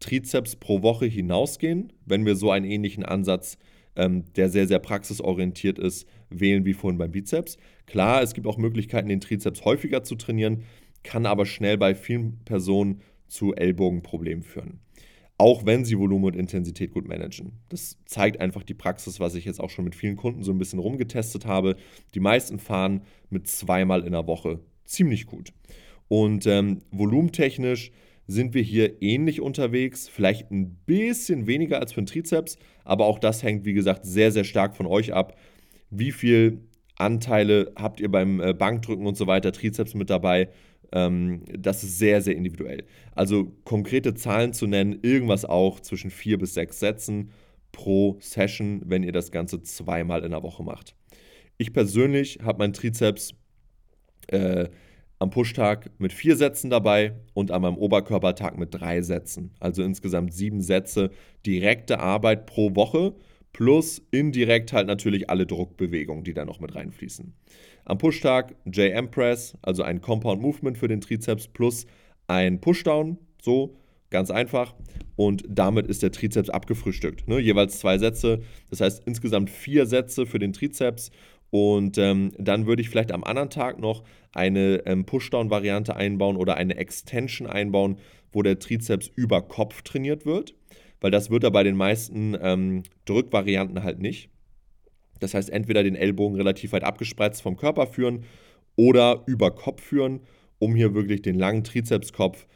Trizeps 0.00 0.56
pro 0.56 0.82
Woche 0.82 1.06
hinausgehen, 1.06 1.92
wenn 2.06 2.24
wir 2.24 2.36
so 2.36 2.50
einen 2.50 2.64
ähnlichen 2.64 3.04
Ansatz, 3.04 3.58
ähm, 3.96 4.24
der 4.34 4.48
sehr, 4.48 4.66
sehr 4.66 4.78
praxisorientiert 4.78 5.78
ist, 5.78 6.08
wählen 6.30 6.64
wie 6.64 6.72
vorhin 6.72 6.98
beim 6.98 7.10
Bizeps. 7.10 7.58
Klar, 7.86 8.22
es 8.22 8.32
gibt 8.32 8.46
auch 8.46 8.56
Möglichkeiten, 8.56 9.08
den 9.08 9.20
Trizeps 9.20 9.64
häufiger 9.64 10.02
zu 10.02 10.14
trainieren, 10.14 10.62
kann 11.02 11.26
aber 11.26 11.44
schnell 11.44 11.76
bei 11.76 11.94
vielen 11.94 12.38
Personen 12.44 13.02
zu 13.28 13.54
Ellbogenproblemen 13.54 14.42
führen. 14.42 14.80
Auch 15.40 15.64
wenn 15.64 15.86
sie 15.86 15.98
Volumen 15.98 16.26
und 16.26 16.36
Intensität 16.36 16.90
gut 16.90 17.08
managen. 17.08 17.52
Das 17.70 17.96
zeigt 18.04 18.42
einfach 18.42 18.62
die 18.62 18.74
Praxis, 18.74 19.20
was 19.20 19.34
ich 19.34 19.46
jetzt 19.46 19.58
auch 19.58 19.70
schon 19.70 19.86
mit 19.86 19.94
vielen 19.94 20.16
Kunden 20.16 20.42
so 20.42 20.52
ein 20.52 20.58
bisschen 20.58 20.78
rumgetestet 20.78 21.46
habe. 21.46 21.76
Die 22.14 22.20
meisten 22.20 22.58
fahren 22.58 23.00
mit 23.30 23.48
zweimal 23.48 24.04
in 24.04 24.12
der 24.12 24.26
Woche 24.26 24.60
ziemlich 24.84 25.24
gut. 25.24 25.54
Und 26.08 26.46
ähm, 26.46 26.82
volumentechnisch 26.90 27.90
sind 28.26 28.52
wir 28.52 28.60
hier 28.60 29.00
ähnlich 29.00 29.40
unterwegs, 29.40 30.10
vielleicht 30.10 30.50
ein 30.50 30.74
bisschen 30.84 31.46
weniger 31.46 31.80
als 31.80 31.94
für 31.94 32.02
den 32.02 32.06
Trizeps, 32.06 32.58
aber 32.84 33.06
auch 33.06 33.18
das 33.18 33.42
hängt, 33.42 33.64
wie 33.64 33.72
gesagt, 33.72 34.04
sehr, 34.04 34.32
sehr 34.32 34.44
stark 34.44 34.76
von 34.76 34.86
euch 34.86 35.14
ab. 35.14 35.38
Wie 35.88 36.12
viel 36.12 36.68
Anteile 36.96 37.72
habt 37.76 37.98
ihr 38.00 38.10
beim 38.10 38.40
äh, 38.42 38.52
Bankdrücken 38.52 39.06
und 39.06 39.16
so 39.16 39.26
weiter, 39.26 39.52
Trizeps 39.52 39.94
mit 39.94 40.10
dabei? 40.10 40.50
Ähm, 40.92 41.42
das 41.56 41.82
ist 41.84 41.98
sehr, 41.98 42.20
sehr 42.20 42.36
individuell. 42.36 42.84
Also 43.14 43.52
konkrete 43.64 44.14
Zahlen 44.14 44.52
zu 44.52 44.66
nennen, 44.66 44.98
irgendwas 45.02 45.44
auch 45.44 45.80
zwischen 45.80 46.10
vier 46.10 46.38
bis 46.38 46.54
sechs 46.54 46.80
Sätzen 46.80 47.30
pro 47.72 48.16
Session, 48.20 48.82
wenn 48.86 49.02
ihr 49.02 49.12
das 49.12 49.30
Ganze 49.30 49.62
zweimal 49.62 50.24
in 50.24 50.30
der 50.30 50.42
Woche 50.42 50.62
macht. 50.62 50.94
Ich 51.58 51.72
persönlich 51.72 52.38
habe 52.42 52.58
meinen 52.58 52.72
Trizeps 52.72 53.34
äh, 54.28 54.68
am 55.18 55.30
Pushtag 55.30 55.90
mit 55.98 56.12
vier 56.12 56.34
Sätzen 56.34 56.70
dabei 56.70 57.14
und 57.34 57.50
an 57.50 57.62
meinem 57.62 57.76
Oberkörpertag 57.76 58.58
mit 58.58 58.74
drei 58.74 59.02
Sätzen. 59.02 59.52
Also 59.60 59.82
insgesamt 59.82 60.32
sieben 60.32 60.62
Sätze 60.62 61.10
direkte 61.44 62.00
Arbeit 62.00 62.46
pro 62.46 62.74
Woche 62.74 63.14
plus 63.52 64.02
indirekt 64.10 64.72
halt 64.72 64.86
natürlich 64.86 65.28
alle 65.28 65.46
Druckbewegungen, 65.46 66.24
die 66.24 66.34
da 66.34 66.44
noch 66.44 66.60
mit 66.60 66.74
reinfließen. 66.74 67.34
Am 67.84 67.98
Pushtag 67.98 68.54
JM 68.64 69.10
Press, 69.10 69.56
also 69.62 69.82
ein 69.82 70.00
Compound 70.00 70.40
Movement 70.40 70.78
für 70.78 70.88
den 70.88 71.00
Trizeps 71.00 71.48
plus 71.48 71.86
ein 72.28 72.60
Pushdown, 72.60 73.18
so 73.42 73.76
ganz 74.10 74.30
einfach. 74.30 74.74
Und 75.16 75.44
damit 75.48 75.86
ist 75.86 76.02
der 76.02 76.12
Trizeps 76.12 76.50
abgefrühstückt. 76.50 77.28
Ne? 77.28 77.38
Jeweils 77.38 77.78
zwei 77.78 77.98
Sätze, 77.98 78.40
das 78.70 78.80
heißt 78.80 79.02
insgesamt 79.06 79.50
vier 79.50 79.86
Sätze 79.86 80.26
für 80.26 80.38
den 80.38 80.52
Trizeps 80.52 81.10
und 81.50 81.98
ähm, 81.98 82.32
dann 82.38 82.66
würde 82.66 82.80
ich 82.80 82.88
vielleicht 82.88 83.12
am 83.12 83.24
anderen 83.24 83.50
Tag 83.50 83.80
noch 83.80 84.04
eine 84.32 84.82
ähm, 84.86 85.04
Pushdown-Variante 85.04 85.96
einbauen 85.96 86.36
oder 86.36 86.56
eine 86.56 86.76
Extension 86.76 87.48
einbauen, 87.48 87.96
wo 88.32 88.42
der 88.42 88.58
Trizeps 88.60 89.10
über 89.16 89.42
Kopf 89.42 89.82
trainiert 89.82 90.24
wird, 90.24 90.54
weil 91.00 91.10
das 91.10 91.30
wird 91.30 91.44
er 91.44 91.50
bei 91.50 91.62
den 91.62 91.76
meisten 91.76 92.36
ähm, 92.40 92.82
Drückvarianten 93.04 93.82
halt 93.82 94.00
nicht. 94.00 94.30
Das 95.18 95.34
heißt, 95.34 95.50
entweder 95.50 95.82
den 95.82 95.96
Ellbogen 95.96 96.36
relativ 96.36 96.72
weit 96.72 96.84
abgespreizt 96.84 97.42
vom 97.42 97.56
Körper 97.56 97.86
führen 97.86 98.24
oder 98.76 99.22
über 99.26 99.50
Kopf 99.50 99.82
führen, 99.82 100.20
um 100.58 100.74
hier 100.74 100.94
wirklich 100.94 101.22
den 101.22 101.38
langen 101.38 101.64
Trizepskopf 101.64 102.46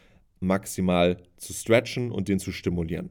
maximal 0.40 1.19
zu 1.37 1.53
stretchen 1.53 2.11
und 2.11 2.29
den 2.29 2.38
zu 2.38 2.53
stimulieren. 2.53 3.11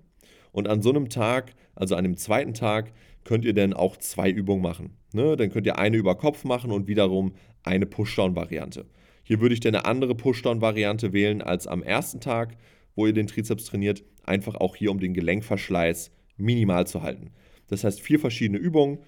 Und 0.51 0.67
an 0.67 0.81
so 0.81 0.89
einem 0.89 1.09
Tag, 1.09 1.53
also 1.75 1.95
an 1.95 2.03
dem 2.03 2.17
zweiten 2.17 2.53
Tag, 2.53 2.91
könnt 3.23 3.45
ihr 3.45 3.53
dann 3.53 3.73
auch 3.73 3.97
zwei 3.97 4.29
Übungen 4.29 4.61
machen. 4.61 4.97
Ne? 5.13 5.35
Dann 5.35 5.49
könnt 5.49 5.65
ihr 5.65 5.79
eine 5.79 5.97
über 5.97 6.15
Kopf 6.15 6.43
machen 6.43 6.71
und 6.71 6.87
wiederum 6.87 7.33
eine 7.63 7.85
Pushdown-Variante. 7.85 8.85
Hier 9.23 9.39
würde 9.39 9.53
ich 9.53 9.61
dann 9.61 9.75
eine 9.75 9.85
andere 9.85 10.15
Pushdown-Variante 10.15 11.13
wählen 11.13 11.41
als 11.41 11.65
am 11.65 11.81
ersten 11.81 12.19
Tag, 12.19 12.57
wo 12.95 13.07
ihr 13.07 13.13
den 13.13 13.27
Trizeps 13.27 13.65
trainiert, 13.65 14.03
einfach 14.23 14.55
auch 14.55 14.75
hier, 14.75 14.91
um 14.91 14.99
den 14.99 15.13
Gelenkverschleiß 15.13 16.11
minimal 16.37 16.87
zu 16.87 17.01
halten. 17.01 17.31
Das 17.67 17.83
heißt, 17.83 18.01
vier 18.01 18.19
verschiedene 18.19 18.59
Übungen, 18.59 18.99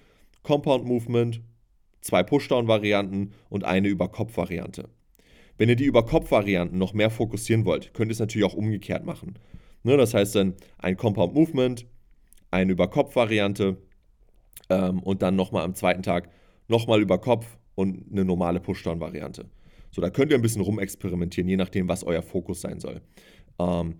Compound 0.42 0.84
Movement, 0.84 1.40
zwei 2.00 2.22
Pushdown-Varianten 2.22 3.32
und 3.48 3.64
eine 3.64 3.88
Über-Kopf-Variante. 3.88 4.88
Wenn 5.58 5.68
ihr 5.68 5.76
die 5.76 5.84
Über-Kopf-Varianten 5.84 6.78
noch 6.78 6.92
mehr 6.92 7.10
fokussieren 7.10 7.64
wollt, 7.64 7.94
könnt 7.94 8.10
ihr 8.10 8.12
es 8.12 8.18
natürlich 8.18 8.46
auch 8.46 8.54
umgekehrt 8.54 9.04
machen. 9.04 9.38
Ne, 9.82 9.96
das 9.96 10.14
heißt 10.14 10.34
dann 10.34 10.54
ein 10.78 10.96
Compound 10.96 11.34
Movement, 11.34 11.86
eine 12.50 12.72
Über-Kopf-Variante 12.72 13.76
ähm, 14.68 15.02
und 15.02 15.22
dann 15.22 15.36
nochmal 15.36 15.64
am 15.64 15.74
zweiten 15.74 16.02
Tag 16.02 16.28
nochmal 16.68 17.00
über 17.00 17.18
Kopf 17.18 17.58
und 17.74 18.10
eine 18.10 18.24
normale 18.24 18.60
Pushdown-Variante. 18.60 19.46
So, 19.90 20.02
da 20.02 20.10
könnt 20.10 20.30
ihr 20.30 20.38
ein 20.38 20.42
bisschen 20.42 20.62
rumexperimentieren, 20.62 21.48
je 21.48 21.56
nachdem, 21.56 21.88
was 21.88 22.04
euer 22.04 22.22
Fokus 22.22 22.60
sein 22.60 22.80
soll. 22.80 23.00
Ähm, 23.58 23.96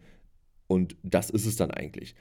und 0.66 0.96
das 1.02 1.30
ist 1.30 1.46
es 1.46 1.56
dann 1.56 1.70
eigentlich. 1.70 2.14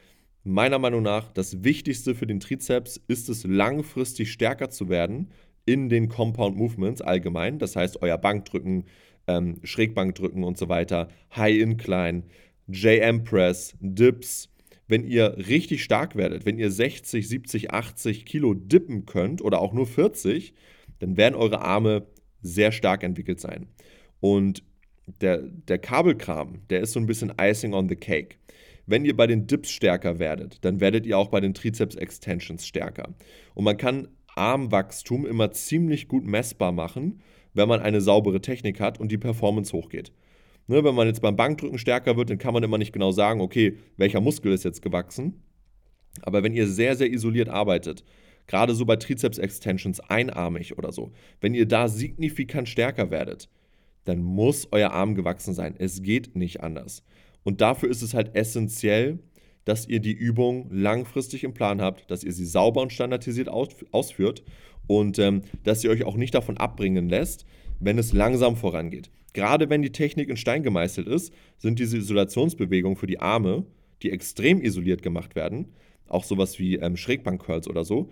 Meiner 0.43 0.77
Meinung 0.77 1.01
nach, 1.01 1.31
das 1.31 1.63
Wichtigste 1.63 2.13
für 2.13 2.27
den 2.27 2.39
Trizeps 2.39 3.01
ist 3.07 3.29
es, 3.29 3.45
langfristig 3.45 4.31
stärker 4.31 4.69
zu 4.69 4.89
werden 4.89 5.31
in 5.65 5.89
den 5.89 6.07
Compound 6.07 6.55
Movements 6.55 7.01
allgemein. 7.01 7.57
Das 7.57 7.75
heißt, 7.75 8.01
euer 8.03 8.17
Bankdrücken, 8.17 8.85
ähm, 9.27 9.59
Schrägbankdrücken 9.63 10.43
und 10.43 10.57
so 10.57 10.69
weiter, 10.69 11.09
High 11.35 11.57
Incline, 11.57 12.23
JM 12.67 13.23
Press, 13.23 13.75
Dips, 13.79 14.49
wenn 14.87 15.03
ihr 15.03 15.35
richtig 15.37 15.83
stark 15.83 16.15
werdet, 16.15 16.45
wenn 16.45 16.59
ihr 16.59 16.69
60, 16.69 17.27
70, 17.27 17.71
80 17.71 18.25
Kilo 18.25 18.53
dippen 18.53 19.05
könnt 19.05 19.41
oder 19.41 19.59
auch 19.59 19.73
nur 19.73 19.87
40, 19.87 20.53
dann 20.99 21.17
werden 21.17 21.35
eure 21.35 21.61
Arme 21.61 22.05
sehr 22.41 22.71
stark 22.71 23.03
entwickelt 23.03 23.39
sein. 23.39 23.67
Und 24.19 24.63
der, 25.21 25.37
der 25.43 25.77
Kabelkram, 25.77 26.61
der 26.69 26.81
ist 26.81 26.93
so 26.93 26.99
ein 26.99 27.05
bisschen 27.05 27.33
Icing 27.39 27.73
on 27.73 27.89
the 27.89 27.95
Cake. 27.95 28.37
Wenn 28.87 29.05
ihr 29.05 29.15
bei 29.15 29.27
den 29.27 29.47
Dips 29.47 29.71
stärker 29.71 30.19
werdet, 30.19 30.63
dann 30.63 30.79
werdet 30.79 31.05
ihr 31.05 31.17
auch 31.17 31.29
bei 31.29 31.39
den 31.39 31.53
Trizeps 31.53 31.95
Extensions 31.95 32.67
stärker. 32.67 33.15
Und 33.55 33.63
man 33.63 33.77
kann 33.77 34.07
Armwachstum 34.35 35.25
immer 35.25 35.51
ziemlich 35.51 36.07
gut 36.07 36.25
messbar 36.25 36.71
machen, 36.71 37.21
wenn 37.53 37.69
man 37.69 37.79
eine 37.79 38.01
saubere 38.01 38.41
Technik 38.41 38.79
hat 38.79 38.99
und 38.99 39.11
die 39.11 39.17
Performance 39.17 39.73
hochgeht. 39.73 40.11
Ne, 40.67 40.83
wenn 40.83 40.95
man 40.95 41.07
jetzt 41.07 41.21
beim 41.21 41.35
Bankdrücken 41.35 41.77
stärker 41.77 42.17
wird, 42.17 42.29
dann 42.29 42.37
kann 42.37 42.53
man 42.53 42.63
immer 42.63 42.77
nicht 42.77 42.91
genau 42.91 43.11
sagen, 43.11 43.39
okay, 43.39 43.77
welcher 43.97 44.19
Muskel 44.19 44.51
ist 44.51 44.65
jetzt 44.65 44.81
gewachsen. 44.81 45.43
Aber 46.21 46.43
wenn 46.43 46.53
ihr 46.53 46.67
sehr, 46.67 46.95
sehr 46.95 47.11
isoliert 47.11 47.49
arbeitet, 47.49 48.03
gerade 48.47 48.73
so 48.73 48.85
bei 48.85 48.95
Trizeps-Extensions 48.95 49.99
einarmig 49.99 50.77
oder 50.77 50.91
so, 50.91 51.11
wenn 51.39 51.53
ihr 51.53 51.67
da 51.67 51.87
signifikant 51.87 52.67
stärker 52.67 53.11
werdet, 53.11 53.47
dann 54.05 54.21
muss 54.21 54.67
euer 54.71 54.91
Arm 54.91 55.15
gewachsen 55.15 55.53
sein. 55.53 55.75
Es 55.77 56.01
geht 56.01 56.35
nicht 56.35 56.61
anders. 56.61 57.03
Und 57.43 57.61
dafür 57.61 57.89
ist 57.89 58.01
es 58.01 58.13
halt 58.13 58.35
essentiell, 58.35 59.19
dass 59.65 59.87
ihr 59.87 59.99
die 59.99 60.13
Übung 60.13 60.67
langfristig 60.71 61.43
im 61.43 61.53
Plan 61.53 61.81
habt, 61.81 62.09
dass 62.09 62.23
ihr 62.23 62.31
sie 62.31 62.45
sauber 62.45 62.81
und 62.81 62.93
standardisiert 62.93 63.49
ausführt 63.49 64.43
und 64.87 65.19
ähm, 65.19 65.41
dass 65.63 65.83
ihr 65.83 65.89
euch 65.89 66.03
auch 66.05 66.17
nicht 66.17 66.35
davon 66.35 66.57
abbringen 66.57 67.09
lässt, 67.09 67.45
wenn 67.79 67.97
es 67.97 68.13
langsam 68.13 68.55
vorangeht. 68.55 69.09
Gerade 69.33 69.69
wenn 69.69 69.81
die 69.81 69.91
Technik 69.91 70.29
in 70.29 70.37
Stein 70.37 70.63
gemeißelt 70.63 71.07
ist, 71.07 71.33
sind 71.57 71.79
diese 71.79 71.97
Isolationsbewegungen 71.97 72.95
für 72.95 73.07
die 73.07 73.19
Arme, 73.19 73.65
die 74.01 74.11
extrem 74.11 74.61
isoliert 74.61 75.01
gemacht 75.01 75.35
werden, 75.35 75.73
auch 76.07 76.23
sowas 76.23 76.59
wie 76.59 76.75
ähm, 76.75 76.95
Schrägbank-Curls 76.95 77.67
oder 77.67 77.83
so, 77.83 78.09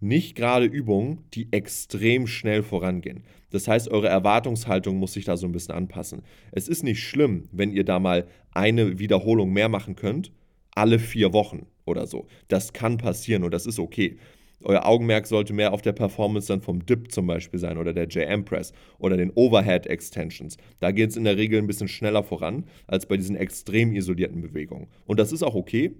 nicht 0.00 0.34
gerade 0.34 0.66
Übungen, 0.66 1.24
die 1.34 1.52
extrem 1.52 2.26
schnell 2.26 2.62
vorangehen. 2.62 3.22
Das 3.50 3.68
heißt, 3.68 3.90
eure 3.90 4.08
Erwartungshaltung 4.08 4.96
muss 4.96 5.12
sich 5.12 5.24
da 5.24 5.36
so 5.36 5.46
ein 5.46 5.52
bisschen 5.52 5.74
anpassen. 5.74 6.22
Es 6.52 6.68
ist 6.68 6.82
nicht 6.82 7.02
schlimm, 7.02 7.44
wenn 7.52 7.72
ihr 7.72 7.84
da 7.84 7.98
mal 7.98 8.26
eine 8.52 8.98
Wiederholung 8.98 9.52
mehr 9.52 9.68
machen 9.68 9.96
könnt, 9.96 10.32
alle 10.74 10.98
vier 10.98 11.32
Wochen 11.32 11.66
oder 11.84 12.06
so. 12.06 12.26
Das 12.48 12.72
kann 12.72 12.96
passieren 12.96 13.44
und 13.44 13.52
das 13.52 13.66
ist 13.66 13.78
okay. 13.78 14.16
Euer 14.62 14.86
Augenmerk 14.86 15.26
sollte 15.26 15.54
mehr 15.54 15.72
auf 15.72 15.80
der 15.80 15.92
Performance 15.92 16.48
dann 16.48 16.60
vom 16.60 16.84
Dip 16.84 17.10
zum 17.10 17.26
Beispiel 17.26 17.58
sein 17.58 17.78
oder 17.78 17.94
der 17.94 18.06
JM 18.06 18.44
Press 18.44 18.72
oder 18.98 19.16
den 19.16 19.32
Overhead 19.34 19.86
Extensions. 19.86 20.58
Da 20.80 20.90
geht 20.90 21.10
es 21.10 21.16
in 21.16 21.24
der 21.24 21.38
Regel 21.38 21.58
ein 21.58 21.66
bisschen 21.66 21.88
schneller 21.88 22.22
voran 22.22 22.66
als 22.86 23.06
bei 23.06 23.16
diesen 23.16 23.36
extrem 23.36 23.94
isolierten 23.94 24.42
Bewegungen. 24.42 24.88
Und 25.06 25.18
das 25.18 25.32
ist 25.32 25.42
auch 25.42 25.54
okay, 25.54 25.94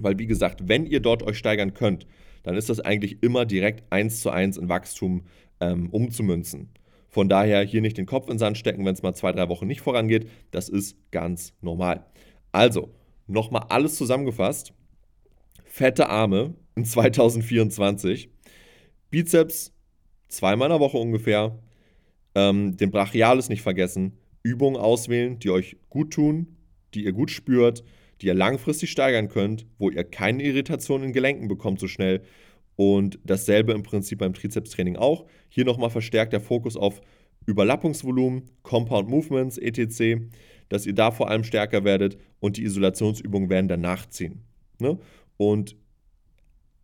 weil 0.00 0.18
wie 0.18 0.26
gesagt, 0.26 0.68
wenn 0.68 0.86
ihr 0.86 1.00
dort 1.00 1.22
euch 1.22 1.38
steigern 1.38 1.74
könnt, 1.74 2.06
dann 2.42 2.56
ist 2.56 2.68
das 2.68 2.80
eigentlich 2.80 3.22
immer 3.22 3.44
direkt 3.44 3.84
eins 3.90 4.20
zu 4.20 4.30
eins 4.30 4.56
in 4.56 4.68
Wachstum 4.68 5.24
ähm, 5.60 5.90
umzumünzen. 5.90 6.70
Von 7.08 7.28
daher 7.28 7.62
hier 7.62 7.82
nicht 7.82 7.98
den 7.98 8.06
Kopf 8.06 8.26
in 8.26 8.34
den 8.34 8.38
Sand 8.38 8.58
stecken, 8.58 8.84
wenn 8.84 8.94
es 8.94 9.02
mal 9.02 9.14
zwei, 9.14 9.32
drei 9.32 9.48
Wochen 9.48 9.66
nicht 9.66 9.82
vorangeht. 9.82 10.28
Das 10.50 10.68
ist 10.68 10.96
ganz 11.10 11.52
normal. 11.60 12.06
Also, 12.52 12.94
nochmal 13.26 13.66
alles 13.68 13.96
zusammengefasst. 13.96 14.72
Fette 15.64 16.08
Arme 16.08 16.54
in 16.74 16.84
2024. 16.86 18.30
Bizeps 19.10 19.74
zweimal 20.28 20.68
in 20.68 20.72
der 20.72 20.80
Woche 20.80 20.96
ungefähr. 20.96 21.58
Ähm, 22.34 22.78
den 22.78 22.90
Brachialis 22.90 23.50
nicht 23.50 23.62
vergessen. 23.62 24.18
Übungen 24.42 24.76
auswählen, 24.76 25.38
die 25.38 25.50
euch 25.50 25.76
gut 25.90 26.14
tun, 26.14 26.56
die 26.94 27.04
ihr 27.04 27.12
gut 27.12 27.30
spürt, 27.30 27.84
die 28.22 28.28
ihr 28.28 28.34
langfristig 28.34 28.92
steigern 28.92 29.28
könnt, 29.28 29.66
wo 29.78 29.90
ihr 29.90 30.04
keine 30.04 30.44
Irritation 30.44 31.02
in 31.02 31.12
Gelenken 31.12 31.48
bekommt 31.48 31.80
so 31.80 31.88
schnell. 31.88 32.22
Und 32.76 33.18
dasselbe 33.24 33.72
im 33.72 33.82
Prinzip 33.82 34.20
beim 34.20 34.32
Trizepstraining 34.32 34.96
auch. 34.96 35.26
Hier 35.48 35.64
nochmal 35.64 35.90
verstärkt 35.90 36.32
der 36.32 36.40
Fokus 36.40 36.76
auf 36.76 37.00
Überlappungsvolumen, 37.46 38.44
Compound 38.62 39.08
Movements, 39.08 39.58
etc., 39.58 40.22
dass 40.68 40.86
ihr 40.86 40.94
da 40.94 41.10
vor 41.10 41.28
allem 41.28 41.42
stärker 41.42 41.82
werdet 41.82 42.16
und 42.38 42.56
die 42.56 42.62
Isolationsübungen 42.62 43.50
werden 43.50 43.66
danach 43.66 44.06
ziehen. 44.08 44.44
Ne? 44.78 44.98
Und 45.36 45.76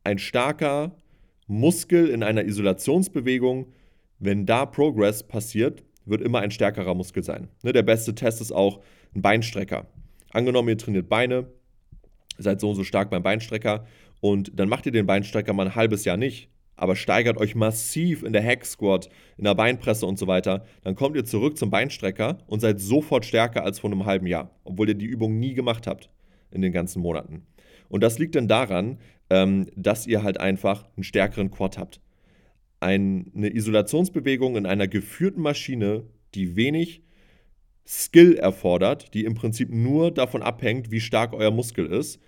ein 0.02 0.18
starker 0.18 1.00
Muskel 1.46 2.08
in 2.08 2.24
einer 2.24 2.44
Isolationsbewegung, 2.44 3.72
wenn 4.18 4.44
da 4.44 4.66
Progress 4.66 5.22
passiert, 5.22 5.84
wird 6.04 6.20
immer 6.20 6.40
ein 6.40 6.50
stärkerer 6.50 6.94
Muskel 6.94 7.22
sein. 7.22 7.48
Ne? 7.62 7.72
Der 7.72 7.82
beste 7.82 8.14
Test 8.14 8.40
ist 8.40 8.50
auch 8.50 8.80
ein 9.14 9.22
Beinstrecker. 9.22 9.86
Angenommen, 10.32 10.68
ihr 10.68 10.78
trainiert 10.78 11.08
Beine, 11.08 11.46
seid 12.38 12.60
so 12.60 12.70
und 12.70 12.76
so 12.76 12.84
stark 12.84 13.10
beim 13.10 13.22
Beinstrecker 13.22 13.86
und 14.20 14.58
dann 14.58 14.68
macht 14.68 14.86
ihr 14.86 14.92
den 14.92 15.06
Beinstrecker 15.06 15.52
mal 15.52 15.66
ein 15.66 15.74
halbes 15.74 16.04
Jahr 16.04 16.16
nicht, 16.16 16.50
aber 16.76 16.96
steigert 16.96 17.38
euch 17.38 17.54
massiv 17.54 18.22
in 18.22 18.32
der 18.32 18.44
Hack 18.44 18.64
Squat, 18.64 19.08
in 19.36 19.44
der 19.44 19.54
Beinpresse 19.54 20.06
und 20.06 20.18
so 20.18 20.26
weiter, 20.26 20.64
dann 20.82 20.94
kommt 20.94 21.16
ihr 21.16 21.24
zurück 21.24 21.58
zum 21.58 21.70
Beinstrecker 21.70 22.38
und 22.46 22.60
seid 22.60 22.80
sofort 22.80 23.24
stärker 23.24 23.64
als 23.64 23.80
vor 23.80 23.90
einem 23.90 24.06
halben 24.06 24.26
Jahr, 24.26 24.50
obwohl 24.64 24.88
ihr 24.88 24.94
die 24.94 25.06
Übung 25.06 25.38
nie 25.38 25.54
gemacht 25.54 25.86
habt 25.86 26.10
in 26.50 26.62
den 26.62 26.72
ganzen 26.72 27.02
Monaten. 27.02 27.46
Und 27.88 28.02
das 28.02 28.18
liegt 28.18 28.34
dann 28.34 28.48
daran, 28.48 28.98
ähm, 29.30 29.66
dass 29.74 30.06
ihr 30.06 30.22
halt 30.22 30.38
einfach 30.38 30.86
einen 30.96 31.04
stärkeren 31.04 31.50
Quad 31.50 31.78
habt. 31.78 32.00
Ein, 32.80 33.32
eine 33.34 33.52
Isolationsbewegung 33.54 34.56
in 34.56 34.66
einer 34.66 34.86
geführten 34.86 35.42
Maschine, 35.42 36.04
die 36.34 36.54
wenig 36.54 37.02
Skill 37.90 38.34
erfordert, 38.34 39.14
die 39.14 39.24
im 39.24 39.34
Prinzip 39.34 39.72
nur 39.72 40.10
davon 40.10 40.42
abhängt, 40.42 40.90
wie 40.90 41.00
stark 41.00 41.32
euer 41.32 41.50
Muskel 41.50 41.86
ist, 41.86 42.20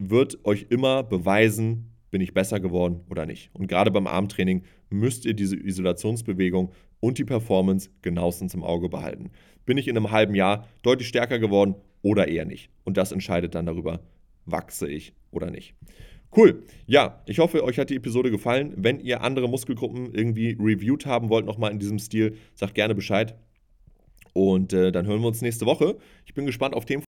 wird 0.00 0.44
euch 0.44 0.66
immer 0.70 1.04
beweisen, 1.04 1.92
bin 2.10 2.20
ich 2.20 2.34
besser 2.34 2.58
geworden 2.58 3.02
oder 3.08 3.26
nicht. 3.26 3.50
Und 3.52 3.68
gerade 3.68 3.92
beim 3.92 4.08
Armtraining 4.08 4.64
müsst 4.88 5.24
ihr 5.24 5.34
diese 5.34 5.54
Isolationsbewegung 5.54 6.72
und 6.98 7.18
die 7.18 7.24
Performance 7.24 7.90
genauestens 8.02 8.52
im 8.54 8.64
Auge 8.64 8.88
behalten. 8.88 9.30
Bin 9.66 9.78
ich 9.78 9.86
in 9.86 9.96
einem 9.96 10.10
halben 10.10 10.34
Jahr 10.34 10.66
deutlich 10.82 11.06
stärker 11.06 11.38
geworden 11.38 11.76
oder 12.02 12.26
eher 12.26 12.44
nicht? 12.44 12.70
Und 12.82 12.96
das 12.96 13.12
entscheidet 13.12 13.54
dann 13.54 13.66
darüber, 13.66 14.00
wachse 14.46 14.88
ich 14.88 15.12
oder 15.30 15.52
nicht. 15.52 15.76
Cool. 16.36 16.64
Ja, 16.86 17.22
ich 17.26 17.38
hoffe, 17.38 17.62
euch 17.62 17.78
hat 17.78 17.90
die 17.90 17.96
Episode 17.96 18.32
gefallen. 18.32 18.74
Wenn 18.76 18.98
ihr 18.98 19.22
andere 19.22 19.48
Muskelgruppen 19.48 20.12
irgendwie 20.12 20.56
reviewed 20.58 21.06
haben 21.06 21.28
wollt, 21.28 21.46
nochmal 21.46 21.70
in 21.70 21.78
diesem 21.78 22.00
Stil, 22.00 22.36
sagt 22.54 22.74
gerne 22.74 22.96
Bescheid. 22.96 23.36
Und 24.32 24.72
äh, 24.72 24.92
dann 24.92 25.06
hören 25.06 25.20
wir 25.20 25.28
uns 25.28 25.42
nächste 25.42 25.66
Woche. 25.66 25.96
Ich 26.26 26.34
bin 26.34 26.46
gespannt 26.46 26.74
auf 26.74 26.84
Themen 26.84 27.04